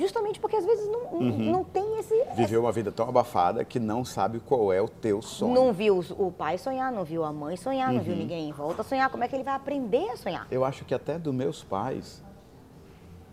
Justamente 0.00 0.40
porque 0.40 0.56
às 0.56 0.64
vezes 0.64 0.88
não, 0.88 1.00
Uhum. 1.12 1.52
não 1.52 1.64
tem 1.64 1.98
esse, 1.98 2.14
Viveu 2.34 2.62
uma 2.62 2.72
vida 2.72 2.90
tão 2.90 3.08
abafada 3.08 3.64
que 3.64 3.78
não 3.78 4.04
sabe 4.04 4.40
qual 4.40 4.72
é 4.72 4.80
o 4.80 4.88
teu 4.88 5.20
sonho. 5.20 5.52
Não 5.54 5.72
viu 5.72 6.02
o 6.18 6.32
pai 6.32 6.56
sonhar, 6.56 6.90
não 6.90 7.04
viu 7.04 7.22
a 7.22 7.32
mãe 7.32 7.56
sonhar, 7.56 7.88
não 7.88 7.98
Uhum. 7.98 8.02
viu 8.04 8.16
ninguém 8.16 8.48
em 8.48 8.52
volta 8.52 8.82
sonhar. 8.82 9.10
Como 9.10 9.22
é 9.22 9.28
que 9.28 9.36
ele 9.36 9.44
vai 9.44 9.54
aprender 9.54 10.08
a 10.10 10.16
sonhar? 10.16 10.46
Eu 10.50 10.64
acho 10.64 10.84
que 10.86 10.94
até 10.94 11.18
dos 11.18 11.34
meus 11.34 11.62
pais, 11.62 12.22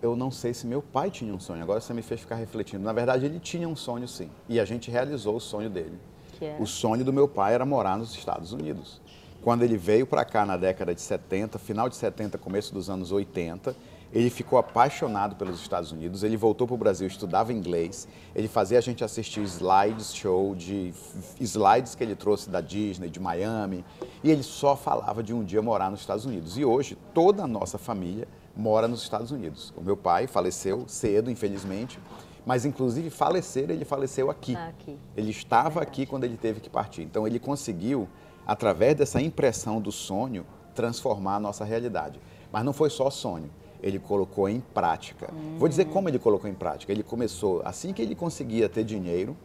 eu 0.02 0.16
não 0.16 0.30
sei 0.30 0.54
se 0.54 0.68
meu 0.68 0.82
pai 0.82 1.10
tinha 1.10 1.34
um 1.34 1.40
sonho. 1.40 1.64
Agora 1.64 1.80
você 1.80 1.94
me 1.94 2.02
fez 2.02 2.20
ficar 2.22 2.36
refletindo. 2.36 2.84
Na 2.84 2.94
verdade, 2.94 3.26
ele 3.26 3.40
tinha 3.40 3.68
um 3.68 3.76
sonho 3.76 4.08
sim. 4.08 4.30
E 4.50 4.60
a 4.60 4.66
gente 4.66 4.92
realizou 4.92 5.36
o 5.38 5.40
sonho 5.40 5.70
dele. 5.70 5.98
É? 6.42 6.56
O 6.60 6.68
sonho 6.68 7.04
do 7.06 7.12
meu 7.14 7.28
pai 7.28 7.54
era 7.54 7.66
morar 7.66 7.98
nos 7.98 8.14
Estados 8.14 8.52
Unidos. 8.52 9.02
Quando 9.42 9.64
ele 9.64 9.78
veio 9.78 10.06
para 10.06 10.26
cá 10.26 10.46
na 10.46 10.58
década 10.58 10.94
de 10.94 11.00
70, 11.02 11.58
final 11.58 11.88
de 11.88 11.96
70, 11.96 12.38
começo 12.38 12.74
dos 12.74 12.90
anos 12.90 13.12
80, 13.12 13.76
ele 14.14 14.30
ficou 14.30 14.58
apaixonado 14.58 15.36
pelos 15.36 15.60
Estados 15.60 15.92
Unidos. 15.92 16.24
Ele 16.24 16.38
voltou 16.38 16.66
para 16.66 16.74
o 16.74 16.78
Brasil, 16.78 17.08
estudava 17.08 17.52
inglês. 17.52 18.08
Ele 18.34 18.48
fazia 18.48 18.78
a 18.78 18.82
gente 18.82 19.04
assistir 19.04 19.42
slides 19.44 20.16
show 20.16 20.56
de 20.56 20.94
slides 21.40 21.94
que 21.94 22.04
ele 22.04 22.16
trouxe 22.16 22.50
da 22.50 22.62
Disney, 22.62 23.10
de 23.10 23.20
Miami. 23.20 23.84
E 24.24 24.32
ele 24.32 24.44
só 24.44 24.76
falava 24.76 25.22
de 25.22 25.34
um 25.34 25.44
dia 25.44 25.62
morar 25.62 25.92
nos 25.92 26.00
Estados 26.00 26.26
Unidos. 26.26 26.58
E 26.58 26.64
hoje 26.64 26.98
toda 27.14 27.44
a 27.44 27.48
nossa 27.48 27.78
família 27.78 28.28
mora 28.56 28.88
nos 28.88 29.04
Estados 29.04 29.32
Unidos. 29.32 29.74
O 29.76 29.82
meu 29.82 29.98
pai 29.98 30.26
faleceu 30.26 30.86
cedo, 30.88 31.30
infelizmente. 31.30 32.00
Mas, 32.46 32.66
inclusive, 32.66 33.10
falecer, 33.10 33.70
ele 33.70 33.84
faleceu 33.84 34.32
aqui. 34.32 34.56
Aqui. 34.56 34.98
Ele 35.18 35.32
estava 35.32 35.82
aqui 35.82 36.06
quando 36.06 36.24
ele 36.24 36.38
teve 36.38 36.62
que 36.62 36.70
partir. 36.70 37.02
Então 37.02 37.28
ele 37.28 37.40
conseguiu, 37.40 38.08
através 38.46 38.96
dessa 38.96 39.22
impressão 39.22 39.82
do 39.82 39.92
sonho, 39.92 40.46
transformar 40.74 41.36
a 41.36 41.40
nossa 41.42 41.66
realidade. 41.66 42.22
Mas 42.50 42.64
não 42.64 42.72
foi 42.72 42.90
só 42.90 43.10
sonho. 43.10 43.52
Ele 43.81 44.00
colocou 44.00 44.50
em 44.50 44.60
prática. 44.60 45.29
Vou 45.57 45.67
dizer 45.69 45.86
como 45.86 46.10
ele 46.10 46.19
colocou 46.19 46.50
em 46.50 46.53
prática. 46.53 46.91
Ele 46.91 47.03
começou, 47.03 47.62
assim 47.63 47.93
que 47.93 48.01
ele 48.01 48.15
conseguia 48.15 48.67
ter 48.67 48.84
dinheiro 48.84 49.36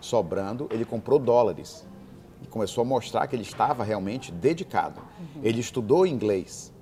sobrando, 0.00 0.66
ele 0.70 0.84
comprou 0.84 1.18
dólares. 1.18 1.86
E 2.42 2.46
começou 2.46 2.82
a 2.82 2.84
mostrar 2.84 3.26
que 3.26 3.36
ele 3.36 3.42
estava 3.42 3.84
realmente 3.84 4.32
dedicado. 4.32 5.00
Ele 5.42 5.60
estudou 5.60 6.06
inglês. 6.06 6.72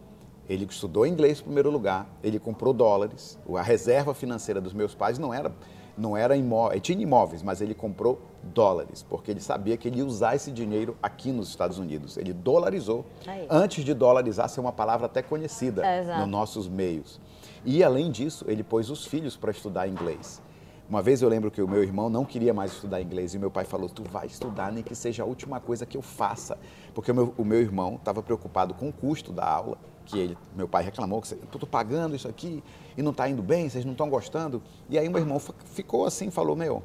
Ele 0.49 0.65
estudou 0.65 1.07
inglês 1.07 1.39
em 1.39 1.45
primeiro 1.45 1.71
lugar, 1.71 2.09
ele 2.25 2.39
comprou 2.41 2.73
dólares. 2.73 3.39
A 3.57 3.63
reserva 3.63 4.13
financeira 4.13 4.61
dos 4.61 4.73
meus 4.73 4.97
pais 4.97 5.17
não 5.17 5.33
era, 5.33 5.53
não 5.97 6.17
era 6.17 6.37
imóvel, 6.37 6.81
tinha 6.81 7.01
imóveis, 7.01 7.41
mas 7.41 7.61
ele 7.61 7.73
comprou 7.73 8.21
dólares, 8.43 9.05
porque 9.09 9.31
ele 9.31 9.41
sabia 9.41 9.77
que 9.77 9.89
ele 9.89 9.99
ia 9.99 10.07
usar 10.07 10.35
esse 10.35 10.51
dinheiro 10.51 10.97
aqui 11.03 11.31
nos 11.33 11.49
Estados 11.49 11.79
Unidos. 11.79 12.17
Ele 12.17 12.33
dolarizou 12.33 13.05
Aí. 13.27 13.47
antes 13.51 13.85
de 13.85 13.95
dolarizar 13.95 14.49
ser 14.49 14.61
uma 14.61 14.73
palavra 14.73 15.07
até 15.07 15.23
conhecida 15.23 15.85
É, 15.85 16.19
nos 16.19 16.29
nossos 16.29 16.69
meios. 16.69 17.21
E 17.65 17.85
além 17.85 18.11
disso, 18.11 18.45
ele 18.49 18.63
pôs 18.63 18.91
os 18.91 19.05
filhos 19.05 19.37
para 19.37 19.51
estudar 19.51 19.87
inglês. 19.87 20.41
Uma 20.89 21.01
vez 21.03 21.23
eu 21.23 21.29
lembro 21.29 21.53
que 21.53 21.63
o 21.63 21.69
meu 21.69 21.85
irmão 21.85 22.11
não 22.11 22.25
queria 22.25 22.53
mais 22.53 22.73
estudar 22.73 23.01
inglês 23.01 23.33
e 23.33 23.39
meu 23.39 23.51
pai 23.51 23.65
falou: 23.65 23.89
Tu 23.89 24.03
vai 24.03 24.27
estudar, 24.27 24.73
nem 24.73 24.83
que 24.83 24.95
seja 24.95 25.23
a 25.23 25.27
última 25.27 25.61
coisa 25.61 25.87
que 25.87 25.97
eu 25.97 26.03
faça. 26.03 26.59
Porque 26.93 27.13
o 27.13 27.15
meu, 27.15 27.35
o 27.39 27.45
meu 27.45 27.61
irmão 27.61 27.95
estava 27.95 28.21
preocupado 28.23 28.75
com 28.75 28.89
o 28.89 28.93
custo 28.93 29.33
da 29.33 29.49
aula, 29.49 29.79
que 30.05 30.19
ele, 30.19 30.39
meu 30.57 30.67
pai 30.67 30.83
reclamou: 30.83 31.23
que 31.23 31.33
estou 31.33 31.69
pagando 31.69 32.17
isso 32.17 32.27
aqui 32.27 32.61
e 32.97 33.03
não 33.03 33.13
está 33.13 33.29
indo 33.29 33.41
bem, 33.41 33.69
vocês 33.69 33.85
não 33.85 33.93
estão 33.93 34.11
gostando. 34.11 34.61
E 34.89 34.99
aí 34.99 35.09
meu 35.09 35.21
irmão 35.21 35.39
ficou 35.67 36.07
assim: 36.07 36.29
falou, 36.29 36.57
Meu, 36.57 36.83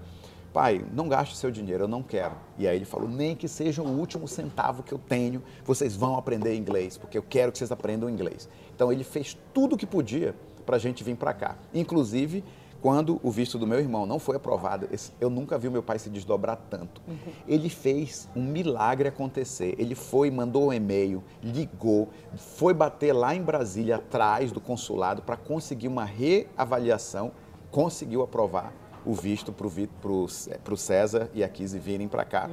pai, 0.56 0.86
não 0.94 1.10
gaste 1.10 1.36
seu 1.36 1.52
dinheiro, 1.52 1.84
eu 1.84 1.88
não 1.88 2.02
quero. 2.02 2.34
E 2.58 2.66
aí 2.66 2.78
ele 2.78 2.86
falou: 2.86 3.10
Nem 3.10 3.36
que 3.36 3.46
seja 3.46 3.82
o 3.82 3.88
último 3.88 4.26
centavo 4.26 4.84
que 4.84 4.94
eu 4.94 4.98
tenho, 4.98 5.44
vocês 5.66 5.98
vão 5.98 6.18
aprender 6.18 6.56
inglês, 6.56 6.98
porque 6.98 7.18
eu 7.18 7.24
quero 7.24 7.52
que 7.52 7.58
vocês 7.58 7.74
aprendam 7.74 8.10
inglês. 8.10 8.48
Então 8.74 8.90
ele 8.90 9.04
fez 9.04 9.38
tudo 9.54 9.76
o 9.76 9.78
que 9.78 9.86
podia 9.86 10.34
para 10.66 10.78
a 10.78 10.80
gente 10.80 11.04
vir 11.04 11.18
para 11.18 11.34
cá. 11.34 11.58
Inclusive, 11.74 12.42
quando 12.82 13.20
o 13.22 13.30
visto 13.30 13.60
do 13.60 13.68
meu 13.68 13.80
irmão 13.80 14.06
não 14.06 14.18
foi 14.18 14.38
aprovado, 14.38 14.88
eu 15.20 15.30
nunca 15.30 15.58
vi 15.58 15.68
o 15.68 15.72
meu 15.72 15.84
pai 15.84 16.00
se 16.00 16.10
desdobrar 16.10 16.56
tanto. 16.70 17.02
Ele 17.46 17.68
fez 17.68 18.30
um 18.34 18.44
milagre 18.44 19.10
acontecer. 19.10 19.76
Ele 19.78 19.94
foi, 19.94 20.32
mandou 20.32 20.68
um 20.68 20.74
e-mail, 20.74 21.22
ligou, 21.44 22.08
foi 22.38 22.74
bater 22.74 23.12
lá 23.12 23.36
em 23.36 23.42
Brasília, 23.42 23.98
atrás 23.98 24.54
do 24.54 24.62
consulado, 24.62 25.22
para 25.22 25.36
conseguir 25.36 25.90
uma 25.90 26.06
reavaliação, 26.06 27.34
conseguiu 27.72 28.22
aprovar 28.22 28.72
o 29.06 29.14
visto 29.14 29.52
para 29.54 30.74
o 30.74 30.78
César 30.78 31.30
e 31.34 31.44
a 31.44 31.50
Kise 31.50 31.78
virem 31.80 32.08
para 32.08 32.26
cá. 32.26 32.50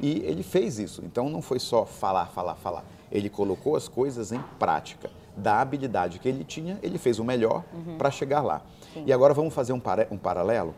E 0.00 0.18
ele 0.24 0.42
fez 0.42 0.78
isso. 0.78 1.02
Então 1.04 1.28
não 1.28 1.42
foi 1.42 1.58
só 1.58 1.84
falar, 1.84 2.26
falar, 2.26 2.54
falar. 2.56 2.84
Ele 3.12 3.28
colocou 3.28 3.76
as 3.76 3.88
coisas 3.88 4.32
em 4.32 4.40
prática. 4.58 5.10
Da 5.36 5.60
habilidade 5.60 6.18
que 6.18 6.28
ele 6.28 6.44
tinha, 6.44 6.78
ele 6.82 6.98
fez 6.98 7.18
o 7.18 7.24
melhor 7.24 7.64
para 7.98 8.10
chegar 8.10 8.42
lá. 8.42 8.62
E 9.06 9.12
agora 9.12 9.32
vamos 9.32 9.54
fazer 9.54 9.72
um, 9.72 9.80
pare- 9.80 10.08
um 10.10 10.16
paralelo, 10.18 10.74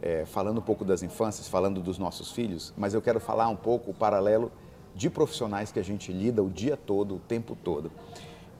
é, 0.00 0.24
falando 0.24 0.58
um 0.58 0.62
pouco 0.62 0.84
das 0.84 1.02
infâncias, 1.02 1.46
falando 1.48 1.80
dos 1.80 1.98
nossos 1.98 2.32
filhos, 2.32 2.72
mas 2.76 2.94
eu 2.94 3.00
quero 3.00 3.20
falar 3.20 3.48
um 3.48 3.56
pouco 3.56 3.90
o 3.90 3.94
paralelo 3.94 4.50
de 4.94 5.08
profissionais 5.08 5.70
que 5.72 5.78
a 5.78 5.84
gente 5.84 6.12
lida 6.12 6.42
o 6.42 6.50
dia 6.50 6.76
todo, 6.76 7.14
o 7.16 7.18
tempo 7.20 7.56
todo. 7.56 7.90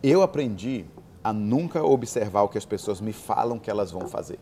Eu 0.03 0.23
aprendi 0.23 0.85
a 1.23 1.33
nunca 1.33 1.83
observar 1.85 2.43
o 2.43 2.49
que 2.49 2.57
as 2.59 2.65
pessoas 2.65 3.01
me 3.01 3.13
falam 3.13 3.59
que 3.59 3.71
elas 3.71 3.91
vão 3.91 4.09
fazer 4.09 4.39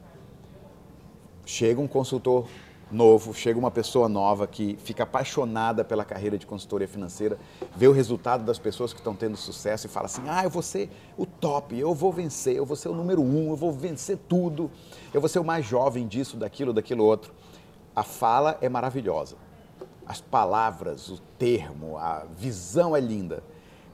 chega 1.51 1.81
um 1.81 1.89
consultor 1.89 2.47
novo, 2.91 3.35
chega 3.35 3.59
uma 3.59 3.71
pessoa 3.71 4.09
nova 4.09 4.47
que 4.47 4.77
fica 4.85 5.03
apaixonada 5.03 5.85
pela 5.85 6.05
carreira 6.05 6.39
de 6.39 6.47
consultoria 6.47 6.87
financeira, 6.87 7.39
vê 7.77 7.89
o 7.89 7.93
resultado 7.93 8.45
das 8.45 8.59
pessoas 8.59 8.93
que 8.93 9.01
estão 9.01 9.15
tendo 9.15 9.37
sucesso 9.37 9.87
e 9.87 9.91
fala 9.91 10.07
assim: 10.07 10.23
ah, 10.29 10.45
eu 10.45 10.51
vou 10.51 10.63
ser 10.63 10.89
o 11.17 11.27
top, 11.27 11.77
eu 11.77 11.93
vou 11.93 12.13
vencer, 12.13 12.57
eu 12.57 12.65
vou 12.65 12.77
ser 12.77 12.89
o 12.89 12.95
número 12.95 13.21
um, 13.21 13.51
eu 13.51 13.57
vou 13.57 13.73
vencer 13.73 14.17
tudo, 14.29 14.71
eu 15.13 15.21
vou 15.21 15.29
ser 15.29 15.41
o 15.41 15.45
mais 15.45 15.67
jovem 15.67 16.07
disso, 16.07 16.37
daquilo, 16.37 16.73
daquilo 16.73 17.05
outro. 17.05 17.35
A 17.95 18.05
fala 18.05 18.57
é 18.61 18.69
maravilhosa, 18.69 19.37
as 20.07 20.21
palavras, 20.21 21.09
o 21.09 21.19
termo, 21.37 21.99
a 21.99 22.27
visão 22.37 22.97
é 22.97 23.01
linda, 23.01 23.43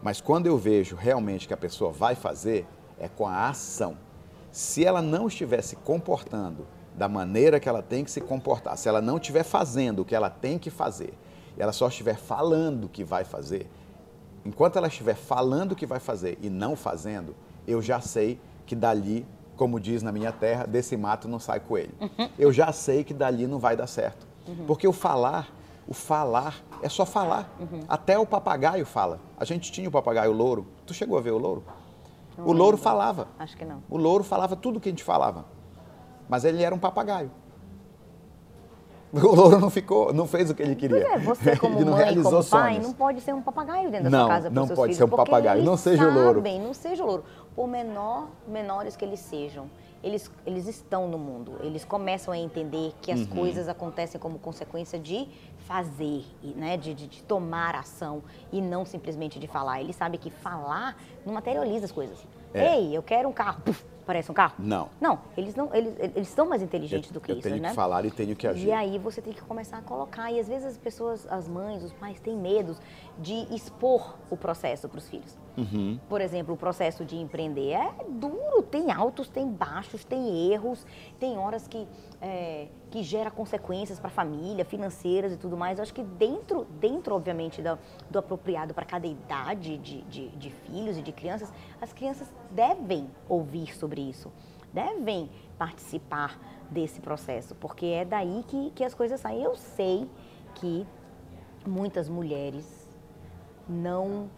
mas 0.03 0.21
quando 0.21 0.47
eu 0.47 0.59
vejo 0.59 0.95
realmente 0.95 1.49
que 1.49 1.55
a 1.55 1.57
pessoa 1.57 1.91
vai 1.91 2.15
fazer, 2.15 2.67
é 2.99 3.09
com 3.09 3.27
a 3.27 3.49
ação. 3.49 3.97
Se 4.53 4.85
ela 4.85 5.03
não 5.03 5.27
estiver 5.27 5.63
se 5.63 5.77
comportando 5.77 6.67
da 6.97 7.09
maneira 7.09 7.61
que 7.61 7.69
ela 7.69 7.83
tem 7.83 8.03
que 8.05 8.11
se 8.11 8.21
comportar, 8.21 8.77
se 8.79 8.89
ela 8.89 9.03
não 9.03 9.19
estiver 9.19 9.43
fazendo 9.43 10.01
o 10.01 10.05
que 10.05 10.15
ela 10.15 10.31
tem 10.31 10.59
que 10.59 10.71
fazer, 10.71 11.13
e 11.57 11.63
ela 11.63 11.73
só 11.73 11.89
estiver 11.89 12.17
falando 12.17 12.89
que 12.89 13.05
vai 13.05 13.25
fazer, 13.25 13.69
enquanto 14.45 14.77
ela 14.77 14.89
estiver 14.89 15.15
falando 15.15 15.73
o 15.73 15.77
que 15.77 15.87
vai 15.87 16.01
fazer 16.01 16.39
e 16.41 16.49
não 16.49 16.75
fazendo, 16.75 17.35
eu 17.67 17.83
já 17.83 18.01
sei 18.01 18.41
que 18.65 18.75
dali, 18.75 19.27
como 19.57 19.79
diz 19.79 20.03
na 20.03 20.13
minha 20.13 20.33
terra, 20.33 20.65
desse 20.67 20.97
mato 20.97 21.29
não 21.29 21.39
sai 21.39 21.61
coelho. 21.61 21.95
Eu 22.39 22.53
já 22.53 22.73
sei 22.73 23.05
que 23.05 23.13
dali 23.15 23.47
não 23.47 23.59
vai 23.59 23.77
dar 23.77 23.87
certo. 23.87 24.27
Porque 24.67 24.87
o 24.87 24.93
falar, 24.93 25.49
o 25.89 25.95
falar 25.95 26.57
é 26.83 26.89
só 26.89 27.05
falar. 27.05 27.51
Até 27.89 28.19
o 28.19 28.27
papagaio 28.27 28.87
fala. 28.87 29.21
A 29.39 29.45
gente 29.45 29.73
tinha 29.73 29.89
o 29.89 29.93
papagaio 29.93 30.33
louro. 30.33 30.67
Tu 30.87 30.95
chegou 30.95 31.19
a 31.19 31.21
ver 31.21 31.33
o 31.33 31.39
louro? 31.39 31.65
o 32.39 32.53
louro 32.53 32.77
falava. 32.77 33.29
Acho 33.39 33.57
que 33.57 33.65
não. 33.65 33.83
O 33.89 33.97
louro 33.97 34.23
falava 34.23 34.55
tudo 34.55 34.77
o 34.77 34.81
que 34.81 34.89
a 34.89 34.93
gente 34.93 35.03
falava. 35.05 35.47
Mas 36.29 36.45
ele 36.45 36.63
era 36.63 36.75
um 36.75 36.79
papagaio. 36.79 37.31
O 39.13 39.35
louro 39.35 39.59
não 39.59 39.71
ficou, 39.71 40.13
não 40.13 40.27
fez 40.27 40.51
o 40.51 40.55
que 40.55 40.63
ele 40.63 40.75
queria. 40.75 41.01
Pois 41.01 41.13
é, 41.15 41.19
você 41.19 41.57
como 41.59 41.77
ele 41.79 41.85
não 41.85 41.93
mãe, 41.93 42.05
realizou 42.05 42.33
como 42.33 42.45
pai, 42.45 42.73
sonhos. 42.75 42.87
não 42.87 42.93
pode 42.93 43.21
ser 43.23 43.33
um 43.35 43.41
papagaio 43.41 43.91
dentro 43.91 44.05
da 44.05 44.11
Não, 44.11 44.27
sua 44.27 44.29
casa 44.35 44.51
não 44.51 44.67
seus 44.67 44.77
pode 44.77 44.95
filhos, 44.95 44.97
ser 44.99 45.05
um 45.15 45.17
papagaio, 45.17 45.63
não 45.63 45.77
seja 45.77 46.07
o 46.09 46.13
louro. 46.13 46.35
sabem, 46.41 46.61
não 46.61 46.75
seja 46.75 47.03
o 47.03 47.07
louro. 47.07 47.25
Por 47.55 47.67
menor, 47.69 48.29
menores 48.47 48.95
que 48.97 49.05
eles 49.05 49.21
sejam, 49.21 49.71
eles, 50.03 50.31
eles 50.45 50.67
estão 50.67 51.09
no 51.09 51.17
mundo. 51.19 51.53
Eles 51.63 51.85
começam 51.85 52.35
a 52.35 52.37
entender 52.37 52.93
que 53.01 53.13
Uhum. 53.13 53.23
as 53.23 53.27
coisas 53.27 53.69
acontecem 53.69 54.21
como 54.21 54.39
consequência 54.39 54.99
de 54.99 55.27
fazer, 55.61 56.25
né, 56.55 56.77
de, 56.77 56.93
de, 56.93 57.07
de 57.07 57.23
tomar 57.23 57.75
ação 57.77 58.23
e 58.53 58.61
não 58.61 58.85
simplesmente 58.85 59.39
de 59.39 59.47
falar. 59.47 59.81
Eles 59.81 59.97
sabem 59.97 60.19
que 60.21 60.31
falar 60.31 60.97
não 61.25 61.33
materializa 61.33 61.87
as 61.87 61.93
coisas. 61.93 62.19
É. 62.53 62.77
Ei, 62.77 62.95
eu 62.95 63.03
quero 63.03 63.29
um 63.29 63.33
carro. 63.33 63.63
Puf, 63.65 63.83
parece 64.07 64.31
um 64.31 64.35
carro? 64.35 64.55
Não. 64.59 64.89
Não, 65.01 65.19
eles 65.37 65.55
não, 65.55 65.75
eles, 65.75 65.95
eles 65.99 66.29
são 66.29 66.47
mais 66.49 66.63
inteligentes 66.63 67.11
Eu, 67.11 67.15
do 67.15 67.21
que 67.21 67.33
eu 67.33 67.37
isso, 67.39 67.49
tenho 67.49 67.61
né? 67.61 67.71
que 67.71 67.75
falar 67.75 68.05
e 68.05 68.11
tenho 68.11 68.37
que 68.37 68.47
agir. 68.47 68.69
E 68.69 68.73
aí 68.73 68.99
você 68.99 69.21
tem 69.21 69.33
que 69.33 69.43
começar 69.43 69.79
a 69.79 69.83
colocar. 69.83 70.31
E 70.31 70.39
às 70.41 70.49
vezes 70.49 70.67
as 70.67 70.79
pessoas, 70.79 71.27
as 71.31 71.49
mães, 71.49 71.83
os 71.83 71.93
pais 71.93 72.21
têm 72.21 72.37
medo 72.37 72.77
de 73.19 73.35
expor 73.55 74.15
o 74.31 74.37
processo 74.37 74.89
para 74.89 74.99
os 74.99 75.09
filhos. 75.09 75.37
Uhum. 75.57 75.99
Por 76.09 76.21
exemplo, 76.21 76.55
o 76.55 76.57
processo 76.57 77.05
de 77.05 77.17
empreender 77.17 77.73
é 77.73 77.91
duro, 78.09 78.63
tem 78.63 78.93
altos, 78.93 79.29
tem 79.29 79.49
baixos, 79.49 80.05
tem 80.05 80.51
erros, 80.53 80.87
tem 81.19 81.39
horas 81.39 81.67
que, 81.67 81.89
é, 82.21 82.69
que 82.91 83.03
gera 83.03 83.31
consequências 83.31 83.99
para 83.99 84.09
a 84.09 84.11
família, 84.11 84.65
financeiras 84.65 85.33
e 85.33 85.37
tudo 85.37 85.57
mais. 85.57 85.79
Eu 85.79 85.83
acho 85.83 85.95
que 85.95 86.03
dentro, 86.03 86.67
dentro 86.79 87.15
obviamente, 87.15 87.63
da- 87.63 87.79
do 88.11 88.19
apropriado 88.19 88.75
para 88.75 88.85
cada 88.85 89.07
idade 89.07 89.79
de, 89.79 90.03
de, 90.03 90.29
de 90.29 90.51
filhos 90.51 90.99
e 90.99 91.03
de 91.03 91.11
crianças, 91.11 91.51
as 91.81 91.93
crianças 91.93 92.31
devem 92.57 93.09
ouvir 93.29 93.77
sobre 93.77 94.01
isso, 94.01 94.33
devem 94.73 95.31
participar 95.59 96.41
desse 96.71 97.01
processo, 97.01 97.55
porque 97.55 97.87
é 97.87 98.05
daí 98.05 98.43
que, 98.49 98.71
que 98.71 98.83
as 98.83 98.95
coisas 98.95 99.21
saem. 99.21 99.43
Eu 99.43 99.55
sei 99.55 100.09
que 100.55 100.87
muitas 101.67 102.09
mulheres 102.09 102.89
não 103.69 104.31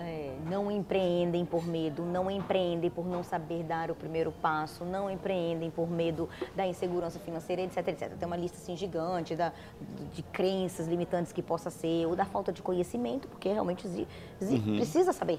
é, 0.00 0.34
não 0.48 0.70
empreendem 0.70 1.44
por 1.44 1.66
medo, 1.66 2.02
não 2.04 2.30
empreendem 2.30 2.90
por 2.90 3.06
não 3.06 3.22
saber 3.22 3.62
dar 3.62 3.90
o 3.90 3.94
primeiro 3.94 4.32
passo, 4.32 4.84
não 4.84 5.10
empreendem 5.10 5.70
por 5.70 5.88
medo 5.90 6.28
da 6.56 6.66
insegurança 6.66 7.18
financeira, 7.18 7.62
etc, 7.62 7.86
etc. 7.88 8.12
Tem 8.18 8.26
uma 8.26 8.36
lista 8.36 8.56
assim 8.58 8.76
gigante 8.76 9.36
da, 9.36 9.52
de 10.14 10.22
crenças 10.22 10.86
limitantes 10.86 11.32
que 11.32 11.42
possa 11.42 11.70
ser, 11.70 12.06
ou 12.06 12.16
da 12.16 12.24
falta 12.24 12.52
de 12.52 12.62
conhecimento, 12.62 13.28
porque 13.28 13.48
realmente 13.48 13.86
exi- 13.86 14.06
precisa 14.76 15.12
saber 15.12 15.38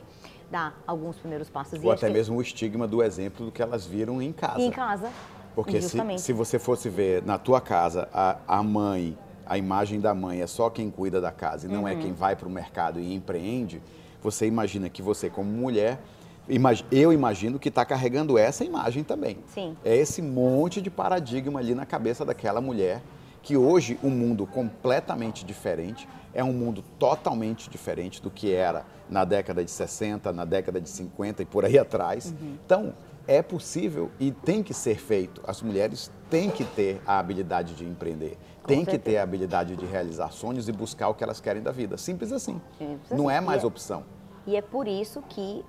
dar 0.49 0.79
alguns 0.85 1.17
primeiros 1.17 1.49
passos. 1.49 1.81
E 1.81 1.85
Ou 1.85 1.91
acho 1.91 2.03
até 2.03 2.07
que- 2.07 2.17
mesmo 2.17 2.37
o 2.37 2.41
estigma 2.41 2.87
do 2.87 3.01
exemplo 3.01 3.45
do 3.45 3.51
que 3.51 3.61
elas 3.61 3.85
viram 3.85 4.21
em 4.21 4.31
casa. 4.31 4.61
em 4.61 4.69
casa. 4.71 5.09
Porque 5.55 5.81
se, 5.81 5.97
se 6.17 6.31
você 6.31 6.57
fosse 6.57 6.87
ver 6.87 7.23
na 7.25 7.37
tua 7.37 7.59
casa 7.59 8.07
a, 8.13 8.37
a 8.47 8.63
mãe, 8.63 9.17
a 9.45 9.57
imagem 9.57 9.99
da 9.99 10.13
mãe 10.13 10.39
é 10.41 10.47
só 10.47 10.69
quem 10.69 10.89
cuida 10.89 11.19
da 11.19 11.31
casa 11.31 11.67
e 11.67 11.69
não 11.69 11.81
Uhum. 11.81 11.87
é 11.89 11.95
quem 11.95 12.13
vai 12.13 12.37
para 12.37 12.47
o 12.47 12.51
mercado 12.51 12.99
e 13.01 13.13
empreende, 13.13 13.81
você 14.21 14.45
imagina 14.45 14.89
que 14.89 15.01
você, 15.01 15.29
como 15.29 15.49
mulher, 15.51 15.99
imag- 16.47 16.85
eu 16.91 17.11
imagino 17.11 17.57
que 17.59 17.69
está 17.69 17.83
carregando 17.85 18.37
essa 18.37 18.63
imagem 18.63 19.03
também. 19.03 19.37
Sim. 19.53 19.75
É 19.83 19.95
esse 19.95 20.21
monte 20.21 20.81
de 20.81 20.89
paradigma 20.89 21.59
ali 21.59 21.73
na 21.75 21.85
cabeça 21.85 22.23
daquela 22.25 22.61
mulher 22.61 23.01
que 23.41 23.57
hoje 23.57 23.97
um 24.03 24.09
mundo 24.11 24.45
completamente 24.45 25.43
diferente, 25.43 26.07
é 26.33 26.43
um 26.43 26.53
mundo 26.53 26.83
totalmente 26.99 27.69
diferente 27.69 28.21
do 28.21 28.29
que 28.29 28.53
era 28.53 28.85
na 29.09 29.25
década 29.25 29.65
de 29.65 29.71
60, 29.71 30.31
na 30.31 30.45
década 30.45 30.79
de 30.79 30.87
50 30.87 31.41
e 31.41 31.45
por 31.45 31.65
aí 31.65 31.77
atrás. 31.79 32.33
Então, 32.39 32.93
é 33.27 33.41
possível 33.41 34.11
e 34.19 34.31
tem 34.31 34.61
que 34.63 34.73
ser 34.73 34.97
feito. 34.99 35.41
As 35.45 35.61
mulheres 35.61 36.11
têm 36.29 36.49
que 36.49 36.63
ter 36.65 37.01
a 37.05 37.19
habilidade 37.19 37.73
de 37.75 37.85
empreender, 37.85 38.37
têm 38.65 38.83
que 38.85 38.97
ter 38.97 39.17
a 39.17 39.23
habilidade 39.23 39.75
de 39.75 39.85
realizar 39.85 40.31
sonhos 40.31 40.67
e 40.67 40.71
buscar 40.71 41.09
o 41.09 41.13
que 41.13 41.23
elas 41.23 41.39
querem 41.39 41.61
da 41.61 41.71
vida. 41.71 41.97
Simples 41.97 42.31
assim. 42.31 42.61
Simples 42.77 43.09
Não 43.11 43.27
assim. 43.29 43.37
é 43.37 43.41
mais 43.41 43.61
E 43.61 43.65
é- 43.65 43.67
opção. 43.67 44.03
E 44.47 44.55
é 44.55 44.61
por 44.61 44.87
isso 44.87 45.21
que 45.29 45.63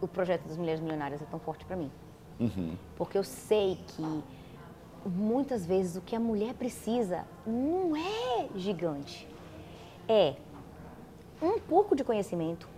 o 0.00 0.08
projeto 0.08 0.46
das 0.48 0.56
Mulheres 0.56 0.80
Milionárias 0.80 1.22
é 1.22 1.24
tão 1.26 1.38
forte 1.38 1.64
para 1.64 1.76
mim. 1.76 1.90
Porque 2.96 3.16
eu 3.16 3.24
sei 3.24 3.78
que 3.86 4.22
muitas 5.06 5.64
vezes 5.64 5.96
o 5.96 6.00
que 6.00 6.14
a 6.16 6.20
mulher 6.20 6.52
precisa 6.54 7.24
não 7.46 7.96
é 7.96 8.48
gigante. 8.56 9.26
É 10.08 10.34
um 11.40 11.58
pouco 11.58 11.94
de 11.94 12.02
conhecimento 12.04 12.68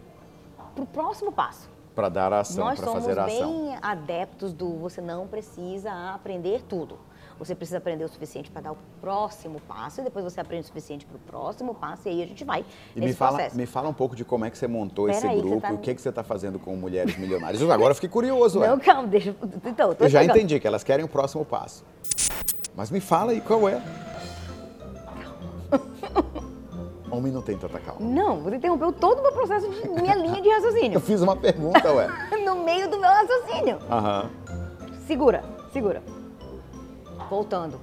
para 0.75 0.85
o 0.85 0.87
próximo 0.87 1.32
passo. 1.32 1.68
Para 1.99 2.09
dar 2.09 2.33
ação, 2.33 2.64
Nós 2.64 2.78
para 2.78 2.87
somos 2.87 3.05
fazer 3.07 3.19
a 3.19 3.25
ação. 3.25 3.50
bem 3.64 3.76
adeptos 3.83 4.52
do 4.52 4.69
você 4.78 5.00
não 5.00 5.26
precisa 5.26 5.90
aprender 6.14 6.62
tudo. 6.69 6.97
Você 7.40 7.57
precisa 7.57 7.78
aprender 7.78 8.05
o 8.05 8.09
suficiente 8.09 8.52
para 8.52 8.61
dar 8.62 8.71
o 8.73 8.78
próximo 9.00 9.61
passo, 9.67 10.00
e 10.00 10.05
depois 10.05 10.25
você 10.25 10.40
aprende 10.40 10.62
o 10.62 10.67
suficiente 10.69 11.05
para 11.05 11.17
o 11.17 11.19
próximo 11.19 11.75
passo, 11.75 12.02
e 12.07 12.11
aí 12.12 12.23
a 12.23 12.26
gente 12.28 12.45
vai 12.45 12.64
E 12.95 13.00
me 13.00 13.12
fala, 13.12 13.33
processo. 13.38 13.57
me 13.57 13.67
fala 13.67 13.88
um 13.88 13.93
pouco 13.93 14.14
de 14.14 14.25
como 14.25 14.45
é 14.45 14.50
que 14.50 14.57
você 14.57 14.69
montou 14.69 15.07
Pera 15.07 15.19
esse 15.19 15.26
aí, 15.26 15.40
grupo 15.40 15.61
tá- 15.61 15.73
e 15.73 15.75
o 15.75 15.78
que, 15.78 15.93
que 15.93 16.00
você 16.00 16.09
está 16.11 16.23
fazendo 16.23 16.61
com 16.61 16.76
Mulheres 16.76 17.19
Milionárias. 17.19 17.61
Eu 17.61 17.73
Agora 17.73 17.90
eu 17.90 17.95
fiquei 17.97 18.09
curioso. 18.09 18.61
Não, 18.61 18.78
calma, 18.78 19.09
deixa. 19.09 19.35
Então, 19.64 19.90
eu 19.90 19.97
Eu 19.99 20.09
já 20.09 20.23
entendi 20.23 20.61
que 20.61 20.69
elas 20.69 20.85
querem 20.85 21.05
o 21.05 21.09
próximo 21.09 21.45
passo. 21.45 21.85
Mas 22.76 22.93
me 22.93 23.00
fala 23.00 23.33
aí 23.33 23.40
qual 23.40 23.69
é. 23.69 23.83
Homem 27.18 27.32
não 27.32 27.42
tem 27.42 27.58
tanta 27.58 27.80
calma. 27.80 28.00
Não, 28.00 28.40
você 28.40 28.54
interrompeu 28.56 28.92
todo 28.92 29.18
o 29.18 29.22
meu 29.22 29.32
processo 29.32 29.68
de 29.68 29.88
minha 29.88 30.14
linha 30.22 30.40
de 30.40 30.48
Eu 30.48 30.54
raciocínio. 30.54 31.00
fiz 31.00 31.20
uma 31.20 31.34
pergunta, 31.34 31.92
ué. 31.92 32.06
no 32.44 32.64
meio 32.64 32.88
do 32.88 32.96
meu 32.96 33.10
raciocínio. 33.10 33.78
Aham. 33.90 34.30
Segura, 35.04 35.42
segura. 35.72 36.00
Voltando. 37.28 37.80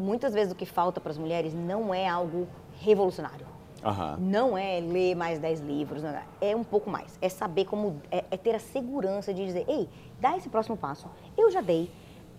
Muitas 0.00 0.32
vezes 0.32 0.52
o 0.52 0.54
que 0.54 0.64
falta 0.64 1.00
para 1.00 1.10
as 1.10 1.18
mulheres 1.18 1.52
não 1.52 1.92
é 1.92 2.08
algo 2.08 2.46
revolucionário. 2.78 3.44
Aham. 3.84 4.16
Não 4.20 4.56
é 4.56 4.78
ler 4.78 5.16
mais 5.16 5.40
10 5.40 5.60
livros, 5.60 6.00
não 6.04 6.10
é, 6.10 6.22
é 6.40 6.54
um 6.54 6.62
pouco 6.62 6.88
mais. 6.88 7.18
É 7.20 7.28
saber 7.28 7.64
como. 7.64 8.00
É, 8.08 8.24
é 8.30 8.36
ter 8.36 8.54
a 8.54 8.60
segurança 8.60 9.34
de 9.34 9.44
dizer: 9.44 9.64
ei, 9.66 9.88
dá 10.20 10.36
esse 10.36 10.48
próximo 10.48 10.76
passo. 10.76 11.08
Eu 11.36 11.50
já 11.50 11.60
dei, 11.60 11.90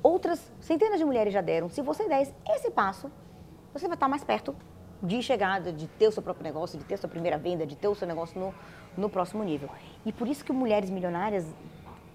outras 0.01 0.41
centenas 0.61 0.97
de 0.97 1.03
mulheres 1.03 1.33
já 1.33 1.41
deram. 1.41 1.67
Se 1.69 1.81
você 1.81 2.07
der 2.07 2.25
esse 2.55 2.71
passo, 2.71 3.11
você 3.73 3.85
vai 3.85 3.95
estar 3.97 4.07
mais 4.07 4.23
perto 4.23 4.55
de 5.01 5.21
chegar, 5.21 5.61
de 5.61 5.87
ter 5.87 6.07
o 6.07 6.11
seu 6.11 6.21
próprio 6.21 6.43
negócio, 6.43 6.77
de 6.77 6.83
ter 6.83 6.95
a 6.95 6.97
sua 6.97 7.09
primeira 7.09 7.37
venda, 7.37 7.65
de 7.65 7.75
ter 7.75 7.87
o 7.87 7.95
seu 7.95 8.07
negócio 8.07 8.39
no, 8.39 8.53
no 8.97 9.09
próximo 9.09 9.43
nível. 9.43 9.69
E 10.05 10.11
por 10.11 10.27
isso 10.27 10.43
que 10.43 10.51
Mulheres 10.51 10.89
Milionárias 10.89 11.45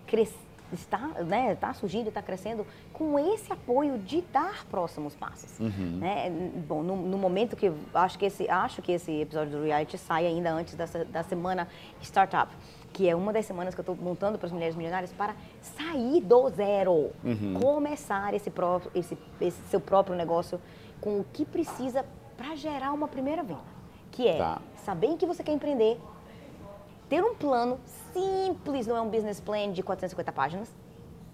cres- 0.06 0.34
está, 0.72 0.98
né, 1.24 1.52
está 1.52 1.72
surgindo, 1.72 2.08
está 2.08 2.20
crescendo 2.20 2.66
com 2.92 3.18
esse 3.18 3.52
apoio 3.52 3.96
de 3.98 4.20
dar 4.32 4.64
próximos 4.66 5.14
passos. 5.14 5.58
Né? 5.98 6.30
Bom, 6.66 6.82
no, 6.82 6.96
no 6.96 7.16
momento 7.16 7.54
que 7.56 7.72
acho 7.94 8.18
que 8.18 8.26
esse 8.26 8.48
acho 8.50 8.82
que 8.82 8.92
esse 8.92 9.12
episódio 9.20 9.58
do 9.58 9.64
reality 9.64 9.96
sai 9.96 10.26
ainda 10.26 10.50
antes 10.52 10.74
dessa, 10.74 11.04
da 11.04 11.22
semana 11.22 11.68
startup, 12.02 12.52
que 12.92 13.08
é 13.08 13.14
uma 13.14 13.32
das 13.32 13.46
semanas 13.46 13.74
que 13.74 13.80
eu 13.80 13.82
estou 13.82 13.96
montando 13.96 14.36
para 14.38 14.46
as 14.46 14.52
mulheres 14.52 14.74
milionárias 14.76 15.12
para 15.12 15.34
sair 15.62 16.20
do 16.20 16.48
zero, 16.50 17.12
começar 17.60 18.34
esse, 18.34 18.50
pró 18.50 18.80
esse, 18.94 19.16
esse 19.40 19.60
seu 19.68 19.80
próprio 19.80 20.14
negócio 20.16 20.60
com 21.00 21.20
o 21.20 21.24
que 21.32 21.44
precisa 21.44 22.04
para 22.36 22.54
gerar 22.54 22.92
uma 22.92 23.08
primeira 23.08 23.42
venda, 23.42 23.60
que 24.10 24.26
é 24.28 24.38
Tá. 24.38 24.62
saber 24.84 25.08
em 25.08 25.16
que 25.16 25.26
você 25.26 25.42
quer 25.42 25.52
empreender, 25.52 26.00
ter 27.08 27.22
um 27.22 27.34
plano 27.34 27.78
simples, 28.12 28.86
não 28.86 28.96
é 28.96 29.00
um 29.00 29.08
business 29.08 29.40
plan 29.40 29.72
de 29.72 29.82
450 29.82 30.32
páginas, 30.32 30.74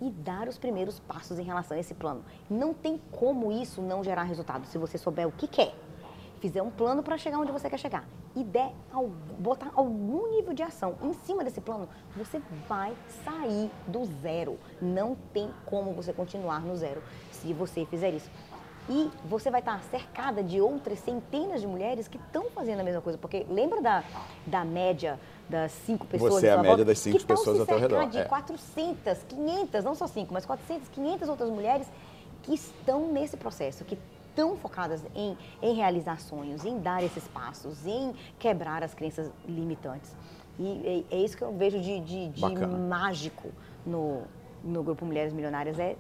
e 0.01 0.11
dar 0.11 0.49
os 0.49 0.57
primeiros 0.57 0.99
passos 0.99 1.39
em 1.39 1.43
relação 1.43 1.77
a 1.77 1.81
esse 1.81 1.93
plano. 1.95 2.25
Não 2.49 2.73
tem 2.73 2.99
como 3.13 3.53
isso 3.53 3.83
não 3.83 4.03
gerar 4.03 4.23
resultado 4.23 4.67
se 4.67 4.79
você 4.79 4.97
souber 4.97 5.29
o 5.29 5.33
que 5.33 5.47
quer, 5.47 5.75
fizer 6.41 6.63
um 6.63 6.71
plano 6.71 7.03
para 7.03 7.19
chegar 7.19 7.39
onde 7.39 7.53
você 7.53 7.69
quer 7.69 7.79
chegar 7.79 8.05
e 8.35 8.45
der 8.45 8.73
botar 9.39 9.71
algum 9.75 10.31
nível 10.31 10.55
de 10.55 10.63
ação 10.63 10.95
em 11.03 11.13
cima 11.13 11.43
desse 11.43 11.61
plano, 11.61 11.89
você 12.17 12.41
vai 12.69 12.95
sair 13.25 13.71
do 13.87 14.05
zero. 14.23 14.59
Não 14.81 15.17
tem 15.33 15.51
como 15.67 15.93
você 15.93 16.13
continuar 16.13 16.61
no 16.61 16.77
zero 16.77 17.03
se 17.33 17.53
você 17.53 17.85
fizer 17.85 18.11
isso. 18.15 18.31
E 18.89 19.11
você 19.25 19.51
vai 19.51 19.61
estar 19.61 19.81
cercada 19.85 20.43
de 20.43 20.61
outras 20.61 20.99
centenas 21.01 21.61
de 21.61 21.67
mulheres 21.67 22.09
que 22.09 22.17
estão 22.17 22.51
fazendo 22.51 22.81
a 22.81 22.83
mesma 22.83 23.01
coisa. 23.01 23.19
Porque 23.19 23.47
lembra 23.49 23.81
da, 23.81 24.05
da 24.47 24.65
média 24.65 25.19
das 25.49 25.73
cinco 25.73 26.07
pessoas 26.07 26.35
Você 26.35 26.47
é 26.47 26.53
a 26.53 26.57
média 26.57 26.69
volta? 26.71 26.85
das 26.85 26.99
cinco 26.99 27.25
pessoas 27.25 27.61
ao 27.61 27.67
teu 27.67 27.79
redor, 27.79 28.09
de 28.09 28.19
é. 28.19 28.25
400, 28.25 29.23
500, 29.29 29.85
não 29.85 29.95
só 29.95 30.07
cinco, 30.07 30.33
mas 30.33 30.47
400, 30.47 30.89
500 30.89 31.29
outras 31.29 31.51
mulheres 31.51 31.89
que 32.43 32.55
estão 32.55 33.13
nesse 33.13 33.37
processo, 33.37 33.85
que 33.85 33.99
estão 34.31 34.57
focadas 34.57 35.05
em, 35.15 35.37
em 35.61 35.75
realizar 35.75 36.21
sonhos, 36.21 36.65
em 36.65 36.79
dar 36.79 37.03
esses 37.03 37.27
passos, 37.29 37.85
em 37.87 38.15
quebrar 38.39 38.83
as 38.83 38.95
crenças 38.95 39.31
limitantes. 39.47 40.15
E 40.59 41.05
é, 41.11 41.17
é 41.17 41.19
isso 41.21 41.37
que 41.37 41.43
eu 41.43 41.53
vejo 41.53 41.81
de, 41.81 42.01
de, 42.01 42.29
de 42.29 42.67
mágico 42.67 43.49
no, 43.85 44.23
no 44.63 44.83
grupo 44.83 45.05
Mulheres 45.05 45.33
Milionárias, 45.33 45.79
é 45.79 45.97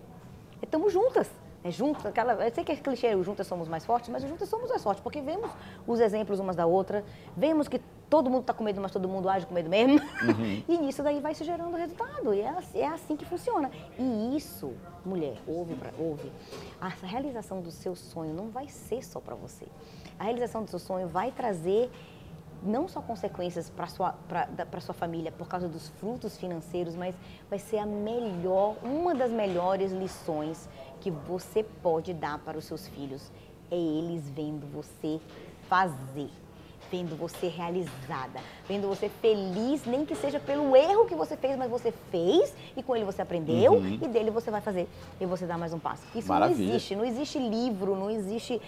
estamos 0.62 0.92
juntas. 0.92 1.30
É 1.62 1.70
juntas, 1.70 2.06
aquela, 2.06 2.32
eu 2.46 2.54
sei 2.54 2.64
que 2.64 2.72
é 2.72 2.76
clichê, 2.76 3.14
o 3.14 3.22
juntas 3.22 3.46
somos 3.46 3.68
mais 3.68 3.84
fortes, 3.84 4.08
mas 4.08 4.24
o 4.24 4.28
juntas 4.28 4.48
somos 4.48 4.70
mais 4.70 4.82
fortes, 4.82 5.02
porque 5.02 5.20
vemos 5.20 5.50
os 5.86 6.00
exemplos 6.00 6.40
umas 6.40 6.56
da 6.56 6.64
outra, 6.64 7.04
vemos 7.36 7.68
que 7.68 7.78
todo 8.08 8.30
mundo 8.30 8.40
está 8.40 8.54
com 8.54 8.64
medo, 8.64 8.80
mas 8.80 8.90
todo 8.90 9.06
mundo 9.06 9.28
age 9.28 9.44
com 9.46 9.52
medo 9.54 9.68
mesmo. 9.68 10.00
E 10.66 10.78
nisso 10.78 11.02
daí 11.02 11.20
vai 11.20 11.34
se 11.34 11.44
gerando 11.44 11.76
resultado. 11.76 12.32
E 12.32 12.40
é, 12.40 12.48
assim- 12.48 12.78
é 12.78 12.86
assim 12.86 13.14
que 13.16 13.24
funciona. 13.26 13.70
E 13.98 14.36
isso, 14.36 14.72
mulher, 15.04 15.36
ouve, 15.46 15.74
pra- 15.74 15.92
ouve. 15.98 16.32
A 16.80 16.88
realização 16.88 17.60
do 17.60 17.70
seu 17.70 17.94
sonho 17.94 18.32
não 18.32 18.48
vai 18.48 18.66
ser 18.68 19.04
só 19.04 19.20
para 19.20 19.34
você. 19.34 19.66
A 20.18 20.24
realização 20.24 20.64
do 20.64 20.70
seu 20.70 20.78
sonho 20.78 21.08
vai 21.08 21.30
trazer 21.30 21.90
não 22.62 22.88
só 22.88 23.00
consequências 23.00 23.70
para 23.70 23.86
sua 23.86 24.14
para 24.70 24.80
sua 24.80 24.94
família 24.94 25.32
por 25.32 25.48
causa 25.48 25.68
dos 25.68 25.88
frutos 25.88 26.36
financeiros, 26.36 26.94
mas 26.94 27.14
vai 27.48 27.58
ser 27.58 27.78
a 27.78 27.86
melhor, 27.86 28.76
uma 28.82 29.14
das 29.14 29.30
melhores 29.30 29.92
lições 29.92 30.68
que 31.00 31.10
você 31.10 31.62
pode 31.62 32.12
dar 32.12 32.38
para 32.38 32.58
os 32.58 32.64
seus 32.64 32.86
filhos 32.88 33.30
é 33.70 33.76
eles 33.76 34.28
vendo 34.30 34.66
você 34.66 35.20
fazer, 35.68 36.28
vendo 36.90 37.16
você 37.16 37.46
realizada, 37.46 38.40
vendo 38.66 38.88
você 38.88 39.08
feliz, 39.08 39.84
nem 39.86 40.04
que 40.04 40.14
seja 40.16 40.40
pelo 40.40 40.74
erro 40.76 41.06
que 41.06 41.14
você 41.14 41.36
fez, 41.36 41.56
mas 41.56 41.70
você 41.70 41.92
fez 42.10 42.52
e 42.76 42.82
com 42.82 42.96
ele 42.96 43.04
você 43.04 43.22
aprendeu 43.22 43.80
e 43.84 44.08
dele 44.08 44.30
você 44.30 44.50
vai 44.50 44.60
fazer 44.60 44.88
e 45.20 45.24
você 45.24 45.46
dá 45.46 45.56
mais 45.56 45.72
um 45.72 45.78
passo. 45.78 46.02
Isso 46.14 46.28
Maravilha. 46.28 46.58
não 46.58 46.74
existe, 46.74 46.96
não 46.96 47.04
existe 47.04 47.38
livro, 47.38 47.96
não 47.96 48.10
existe 48.10 48.60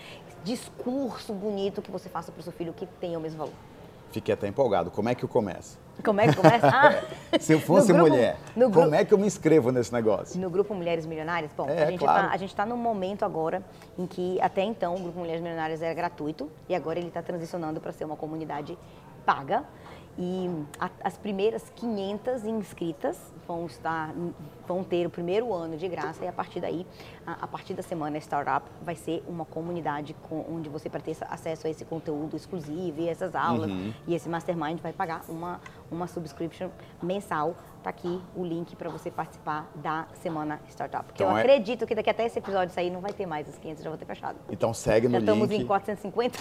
discurso 0.45 1.33
bonito 1.33 1.83
que 1.83 1.91
você 1.91 2.09
faça 2.09 2.31
para 2.31 2.41
o 2.41 2.43
seu 2.43 2.53
filho 2.53 2.73
que 2.73 2.87
tenha 2.87 3.19
o 3.19 3.23
mesmo 3.23 3.39
valor. 3.39 3.72
Fiquei 4.13 4.35
até 4.35 4.47
empolgado. 4.47 4.91
Como 4.91 5.09
é 5.09 5.15
que 5.15 5.25
eu 5.25 5.29
começo? 5.29 5.79
Como 6.05 6.21
é 6.21 6.29
que 6.29 6.37
começa? 6.37 6.69
Ah, 7.33 7.39
Se 7.41 7.53
eu 7.55 7.61
fosse 7.61 7.93
grupo- 7.93 8.11
mulher, 8.11 8.37
como 8.73 8.95
é 8.95 9.05
que 9.05 9.13
eu 9.15 9.19
me 9.19 9.27
inscrevo 9.27 9.71
nesse 9.73 9.93
negócio? 9.93 10.39
No 10.41 10.51
grupo 10.51 10.75
Mulheres 10.75 11.07
Milionárias, 11.07 11.51
bom, 11.57 11.67
É, 11.69 11.85
a 11.85 11.91
gente 11.91 11.99
claro. 12.01 12.29
tá, 12.29 12.37
gente 12.37 12.51
está 12.51 12.67
num 12.67 12.77
momento 12.77 13.25
agora 13.25 13.63
em 13.99 14.07
que 14.07 14.39
até 14.41 14.63
então 14.63 14.95
o 14.95 15.01
grupo 15.01 15.19
Mulheres 15.19 15.41
Milionárias 15.41 15.81
era 15.81 15.95
gratuito 15.95 16.51
e 16.69 16.75
agora 16.75 16.99
ele 16.99 17.09
está 17.09 17.23
transicionando 17.23 17.81
para 17.81 17.91
ser 17.93 18.05
uma 18.05 18.17
comunidade 18.17 18.77
paga. 19.25 19.65
E 20.19 20.51
a- 20.79 20.91
as 21.03 21.17
primeiras 21.17 21.65
500 21.75 22.45
inscritas 22.45 23.32
vão 23.47 23.67
estar, 23.67 24.15
vão 24.67 24.83
ter 24.85 25.07
o 25.07 25.11
primeiro 25.11 25.53
ano 25.53 25.77
de 25.77 25.89
graça 25.89 26.25
e 26.25 26.29
a 26.29 26.33
partir 26.33 26.61
daí, 26.61 26.87
a, 27.27 27.45
a 27.45 27.47
partir 27.47 27.75
da 27.75 27.83
semana 27.83 28.17
Startup, 28.19 28.65
vai 28.83 28.95
ser 28.95 29.23
uma 29.29 29.45
comunidade 29.45 30.15
com- 30.29 30.45
onde 30.51 30.69
você 30.69 30.89
vai 30.89 31.01
ter 31.01 31.17
acesso 31.29 31.67
a 31.67 31.71
esse 31.71 31.85
conteúdo 31.85 32.37
exclusivo 32.37 33.01
e 33.01 33.09
essas 33.09 33.35
aulas 33.35 33.71
Uhum. 33.71 33.93
e 34.07 34.15
esse 34.15 34.29
mastermind 34.29 34.79
vai 34.81 34.93
pagar 34.93 35.23
uma, 35.29 35.61
uma 35.91 36.07
subscription 36.07 36.69
mensal. 37.03 37.55
Tá 37.83 37.91
aqui 37.91 38.21
o 38.37 38.45
link 38.45 38.77
para 38.77 38.89
você 38.89 39.11
participar 39.11 39.69
da 39.75 40.07
semana 40.15 40.61
Startup. 40.69 41.05
Porque 41.05 41.23
Então 41.23 41.33
eu 41.33 41.39
é- 41.39 41.41
acredito 41.41 41.85
que 41.85 41.95
daqui 41.97 42.11
até 42.11 42.25
esse 42.27 42.39
episódio 42.39 42.73
sair 42.73 42.91
não 42.91 43.01
vai 43.01 43.13
ter 43.13 43.27
mais 43.27 43.49
as 43.49 43.59
500, 43.59 43.83
já 43.83 43.91
vou 43.91 43.99
ter 43.99 44.05
fechado. 44.07 44.39
Então 44.49 44.73
segue 44.73 45.09
no 45.09 45.15
Já 45.15 45.19
estamos 45.19 45.49
link. 45.49 45.63
em 45.63 45.67
450. 45.67 46.39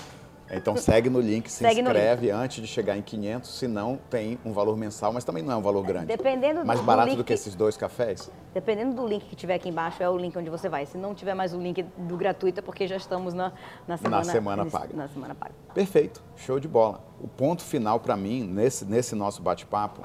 Então 0.54 0.76
segue 0.76 1.10
no 1.10 1.22
link, 1.22 1.50
se 1.50 1.60
Segue 1.60 1.80
inscreve 1.82 2.30
antes 2.30 2.62
de 2.62 2.68
chegar 2.68 2.98
em 2.98 3.02
500, 3.02 3.50
senão 3.50 3.98
tem 4.10 4.38
um 4.44 4.52
valor 4.52 4.76
mensal, 4.76 5.14
mas 5.14 5.24
também 5.24 5.42
não 5.42 5.54
é 5.54 5.56
um 5.56 5.62
valor 5.62 5.86
grande. 5.86 6.08
Dependendo 6.08 6.66
Mais 6.66 6.80
do 6.80 6.86
barato 6.86 7.08
link 7.08 7.18
do 7.18 7.24
que 7.24 7.32
esses 7.32 7.56
dois 7.56 7.78
cafés? 7.78 8.30
Dependendo 8.54 8.94
do 8.94 9.08
link 9.08 9.26
que 9.26 9.36
tiver 9.36 9.56
aqui 9.56 9.70
embaixo, 9.70 10.04
é 10.04 10.10
o 10.10 10.18
link 10.18 10.38
onde 10.38 10.50
você 10.50 10.68
vai. 10.68 10.86
Se 10.86 10.98
não 10.98 11.16
tiver 11.16 11.34
mais 11.34 11.54
o 11.54 11.58
link 11.58 11.84
do 11.98 12.18
gratuito, 12.18 12.60
é 12.60 12.62
porque 12.62 12.86
já 12.86 12.98
estamos 12.98 13.34
na, 13.34 13.54
na 13.88 13.96
semana, 13.96 14.24
semana 14.26 14.66
paga. 14.66 14.90
Na 14.94 15.08
semana 15.08 15.34
paga. 15.34 15.54
Perfeito, 15.74 16.22
show 16.36 16.60
de 16.60 16.68
bola. 16.68 17.02
O 17.22 17.30
ponto 17.30 17.64
final 17.64 18.00
para 18.02 18.18
mim, 18.18 18.44
nesse, 18.44 18.84
nesse 18.84 19.16
nosso 19.16 19.42
bate-papo, 19.42 20.02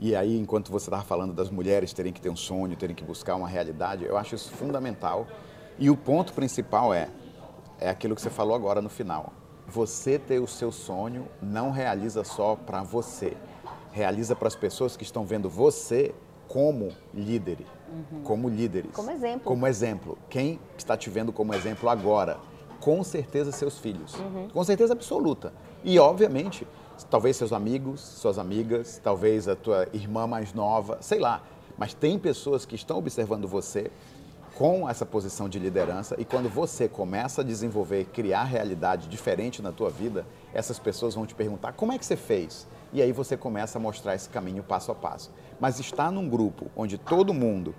e 0.00 0.16
aí 0.16 0.36
enquanto 0.36 0.72
você 0.72 0.86
estava 0.86 1.02
falando 1.04 1.32
das 1.32 1.48
mulheres 1.48 1.92
terem 1.92 2.12
que 2.12 2.20
ter 2.20 2.28
um 2.30 2.36
sonho, 2.36 2.74
terem 2.76 2.94
que 2.94 3.04
buscar 3.04 3.36
uma 3.36 3.48
realidade, 3.48 4.04
eu 4.04 4.16
acho 4.16 4.34
isso 4.34 4.50
fundamental. 4.50 5.28
E 5.78 5.90
o 5.90 5.96
ponto 5.96 6.32
principal 6.32 6.92
é, 6.92 7.08
é 7.80 7.88
aquilo 7.88 8.14
que 8.14 8.22
você 8.22 8.30
falou 8.30 8.54
agora 8.54 8.82
no 8.82 8.88
final. 8.88 9.32
Você 9.66 10.18
ter 10.18 10.40
o 10.40 10.46
seu 10.46 10.72
sonho 10.72 11.28
não 11.42 11.70
realiza 11.70 12.24
só 12.24 12.56
para 12.56 12.82
você, 12.82 13.36
realiza 13.92 14.34
para 14.34 14.48
as 14.48 14.56
pessoas 14.56 14.96
que 14.96 15.02
estão 15.02 15.24
vendo 15.24 15.48
você 15.48 16.14
como 16.48 16.88
líder, 17.12 17.58
como 18.24 18.48
líderes. 18.48 18.92
Como 18.92 19.10
exemplo. 19.10 19.44
Como 19.44 19.66
exemplo. 19.66 20.18
Quem 20.30 20.58
está 20.76 20.96
te 20.96 21.10
vendo 21.10 21.32
como 21.32 21.52
exemplo 21.54 21.88
agora? 21.90 22.38
Com 22.80 23.04
certeza 23.04 23.52
seus 23.52 23.78
filhos. 23.78 24.16
Com 24.52 24.64
certeza 24.64 24.94
absoluta. 24.94 25.52
E, 25.84 25.98
obviamente, 25.98 26.66
talvez 27.10 27.36
seus 27.36 27.52
amigos, 27.52 28.00
suas 28.00 28.38
amigas, 28.38 29.00
talvez 29.02 29.46
a 29.46 29.54
tua 29.54 29.86
irmã 29.92 30.26
mais 30.26 30.54
nova, 30.54 30.98
sei 31.00 31.18
lá. 31.18 31.42
Mas 31.76 31.92
tem 31.92 32.18
pessoas 32.18 32.64
que 32.64 32.74
estão 32.74 32.98
observando 32.98 33.46
você 33.46 33.90
com 34.58 34.90
essa 34.90 35.06
posição 35.06 35.48
de 35.48 35.56
liderança 35.56 36.16
e 36.18 36.24
quando 36.24 36.48
você 36.48 36.88
começa 36.88 37.42
a 37.42 37.44
desenvolver, 37.44 38.06
criar 38.06 38.42
realidade 38.42 39.06
diferente 39.06 39.62
na 39.62 39.70
tua 39.70 39.88
vida, 39.88 40.26
essas 40.52 40.80
pessoas 40.80 41.14
vão 41.14 41.24
te 41.24 41.32
perguntar 41.32 41.74
como 41.74 41.92
é 41.92 41.98
que 41.98 42.04
você 42.04 42.16
fez? 42.16 42.66
E 42.92 43.00
aí 43.00 43.12
você 43.12 43.36
começa 43.36 43.78
a 43.78 43.80
mostrar 43.80 44.16
esse 44.16 44.28
caminho 44.28 44.64
passo 44.64 44.90
a 44.90 44.96
passo. 44.96 45.30
Mas 45.60 45.78
estar 45.78 46.10
num 46.10 46.28
grupo 46.28 46.66
onde 46.76 46.98
todo 46.98 47.32
mundo 47.32 47.72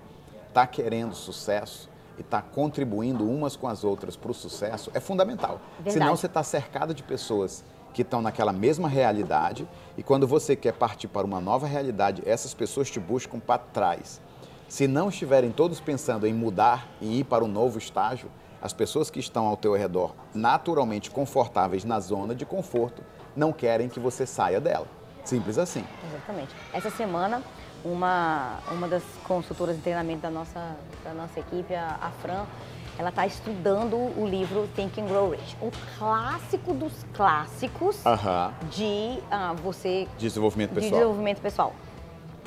está 0.48 0.66
querendo 0.66 1.14
sucesso, 1.14 1.90
e 2.16 2.22
está 2.22 2.40
contribuindo 2.40 3.28
umas 3.28 3.56
com 3.56 3.68
as 3.68 3.84
outras 3.84 4.16
para 4.16 4.30
o 4.30 4.34
sucesso 4.34 4.90
é 4.94 5.00
fundamental. 5.00 5.60
Verdade. 5.76 5.92
Senão 5.92 6.16
você 6.16 6.26
está 6.26 6.42
cercado 6.42 6.94
de 6.94 7.02
pessoas 7.02 7.62
que 7.92 8.02
estão 8.02 8.22
naquela 8.22 8.52
mesma 8.52 8.88
realidade 8.88 9.68
e 9.98 10.02
quando 10.02 10.26
você 10.26 10.56
quer 10.56 10.72
partir 10.72 11.08
para 11.08 11.26
uma 11.26 11.40
nova 11.40 11.66
realidade, 11.66 12.22
essas 12.24 12.54
pessoas 12.54 12.90
te 12.90 13.00
buscam 13.00 13.38
para 13.38 13.58
trás. 13.58 14.20
Se 14.70 14.86
não 14.86 15.08
estiverem 15.08 15.50
todos 15.50 15.80
pensando 15.80 16.28
em 16.28 16.32
mudar 16.32 16.86
e 17.00 17.18
ir 17.18 17.24
para 17.24 17.44
um 17.44 17.48
novo 17.48 17.76
estágio, 17.76 18.30
as 18.62 18.72
pessoas 18.72 19.10
que 19.10 19.18
estão 19.18 19.48
ao 19.48 19.56
teu 19.56 19.74
redor, 19.74 20.14
naturalmente 20.32 21.10
confortáveis 21.10 21.84
na 21.84 21.98
zona 21.98 22.36
de 22.36 22.46
conforto, 22.46 23.02
não 23.34 23.52
querem 23.52 23.88
que 23.88 23.98
você 23.98 24.24
saia 24.24 24.60
dela. 24.60 24.86
Simples 25.24 25.58
assim. 25.58 25.84
Exatamente. 26.08 26.54
Essa 26.72 26.88
semana, 26.88 27.42
uma, 27.84 28.60
uma 28.70 28.86
das 28.86 29.02
consultoras 29.24 29.74
de 29.74 29.82
treinamento 29.82 30.20
da 30.22 30.30
nossa, 30.30 30.76
da 31.02 31.12
nossa 31.14 31.40
equipe, 31.40 31.74
a, 31.74 31.98
a 32.00 32.10
Fran, 32.22 32.46
ela 32.96 33.08
está 33.08 33.26
estudando 33.26 33.96
o 33.96 34.24
livro 34.24 34.68
Think 34.76 35.00
and 35.00 35.06
Grow 35.06 35.30
Rich, 35.30 35.56
um 35.60 35.70
clássico 35.98 36.72
dos 36.74 36.92
clássicos 37.12 38.06
Aham. 38.06 38.54
de 38.70 39.18
ah, 39.32 39.52
você 39.54 40.06
Desenvolvimento 40.16 40.70
de 40.70 40.74
pessoal. 40.76 40.92
desenvolvimento 40.92 41.40
pessoal. 41.40 41.74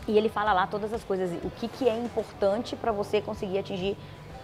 E 0.07 0.17
ele 0.17 0.29
fala 0.29 0.53
lá 0.53 0.67
todas 0.67 0.93
as 0.93 1.03
coisas, 1.03 1.31
o 1.43 1.49
que, 1.49 1.67
que 1.67 1.87
é 1.87 1.97
importante 1.97 2.75
para 2.75 2.91
você 2.91 3.21
conseguir 3.21 3.59
atingir 3.59 3.97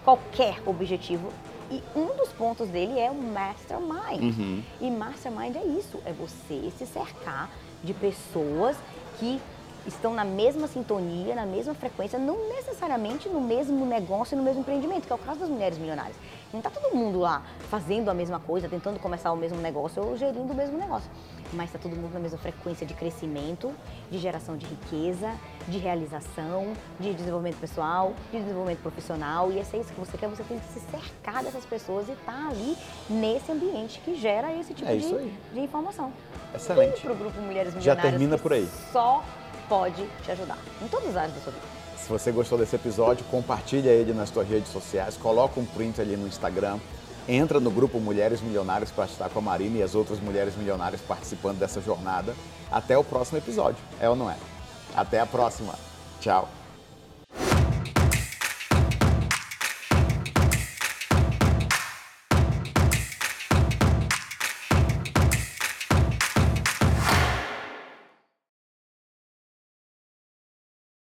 qualquer 0.03 0.61
objetivo. 0.65 1.31
E 1.69 1.83
um 1.95 2.15
dos 2.17 2.29
pontos 2.29 2.69
dele 2.69 2.99
é 2.99 3.11
o 3.11 3.15
mastermind. 3.15 4.21
Uhum. 4.21 4.63
E 4.81 4.89
mastermind 4.89 5.55
é 5.55 5.65
isso, 5.65 5.99
é 6.05 6.13
você 6.13 6.71
se 6.77 6.85
cercar 6.85 7.49
de 7.83 7.93
pessoas 7.93 8.77
que 9.19 9.39
estão 9.85 10.13
na 10.13 10.25
mesma 10.25 10.67
sintonia, 10.67 11.35
na 11.35 11.45
mesma 11.45 11.73
frequência, 11.73 12.17
não 12.19 12.49
necessariamente 12.49 13.29
no 13.29 13.39
mesmo 13.39 13.85
negócio 13.85 14.35
e 14.35 14.37
no 14.37 14.43
mesmo 14.43 14.61
empreendimento, 14.61 15.07
que 15.07 15.11
é 15.11 15.15
o 15.15 15.19
caso 15.19 15.39
das 15.39 15.49
mulheres 15.49 15.77
milionárias. 15.77 16.15
Não 16.51 16.59
está 16.59 16.69
todo 16.69 16.95
mundo 16.95 17.19
lá 17.19 17.43
fazendo 17.69 18.09
a 18.09 18.13
mesma 18.13 18.39
coisa, 18.39 18.67
tentando 18.67 18.99
começar 18.99 19.31
o 19.31 19.37
mesmo 19.37 19.59
negócio 19.59 20.03
ou 20.03 20.17
gerindo 20.17 20.51
o 20.51 20.55
mesmo 20.55 20.77
negócio. 20.77 21.09
Mas 21.53 21.65
está 21.67 21.79
todo 21.79 21.95
mundo 21.95 22.13
na 22.13 22.19
mesma 22.19 22.37
frequência 22.37 22.85
de 22.85 22.93
crescimento, 22.93 23.73
de 24.11 24.19
geração 24.19 24.55
de 24.55 24.65
riqueza, 24.67 25.33
de 25.67 25.77
realização, 25.79 26.73
de 26.99 27.13
desenvolvimento 27.13 27.59
pessoal, 27.59 28.13
de 28.31 28.39
desenvolvimento 28.39 28.81
profissional. 28.81 29.51
E 29.51 29.63
se 29.65 29.77
é 29.77 29.79
isso 29.79 29.91
que 29.91 29.99
você 29.99 30.17
quer, 30.17 30.27
você 30.29 30.43
tem 30.43 30.59
que 30.59 30.65
se 30.73 30.79
cercar 30.91 31.43
dessas 31.43 31.65
pessoas 31.65 32.07
e 32.07 32.11
estar 32.11 32.49
ali 32.49 32.77
nesse 33.09 33.51
ambiente 33.51 33.99
que 34.05 34.15
gera 34.15 34.53
esse 34.53 34.73
tipo 34.73 34.87
É 34.89 34.95
de, 34.95 35.31
de 35.53 35.59
informação. 35.59 36.13
Excelente. 36.53 37.01
para 37.01 37.11
o 37.11 37.15
grupo 37.15 37.39
Mulheres 37.41 37.73
Já 37.73 37.79
Milionárias. 37.79 38.11
termina 38.11 38.35
que 38.37 38.43
por 38.43 38.53
aí. 38.53 38.69
Só 38.91 39.23
pode 39.67 40.07
te 40.23 40.31
ajudar 40.31 40.57
em 40.81 40.87
todas 40.87 41.09
as 41.09 41.15
áreas 41.17 41.33
da 41.33 41.41
sua 41.41 41.51
vida. 41.53 41.65
Se 41.97 42.09
você 42.09 42.31
gostou 42.31 42.57
desse 42.57 42.75
episódio, 42.75 43.23
compartilha 43.25 43.89
ele 43.89 44.13
nas 44.13 44.29
suas 44.29 44.47
redes 44.47 44.71
sociais, 44.71 45.15
coloca 45.17 45.59
um 45.59 45.65
print 45.65 46.01
ali 46.01 46.15
no 46.17 46.27
Instagram, 46.27 46.79
entra 47.29 47.59
no 47.59 47.69
grupo 47.69 47.99
Mulheres 47.99 48.41
Milionárias 48.41 48.89
para 48.89 49.05
estar 49.05 49.29
com 49.29 49.39
a 49.39 49.41
Marina 49.41 49.77
e 49.77 49.83
as 49.83 49.93
outras 49.93 50.19
mulheres 50.19 50.55
milionárias 50.57 50.99
participando 51.01 51.59
dessa 51.59 51.79
jornada. 51.79 52.35
Até 52.71 52.97
o 52.97 53.03
próximo 53.03 53.37
episódio, 53.37 53.77
é 53.99 54.09
ou 54.09 54.15
não 54.15 54.29
é? 54.29 54.35
Até 54.95 55.19
a 55.19 55.25
próxima. 55.25 55.75
Tchau. 56.19 56.58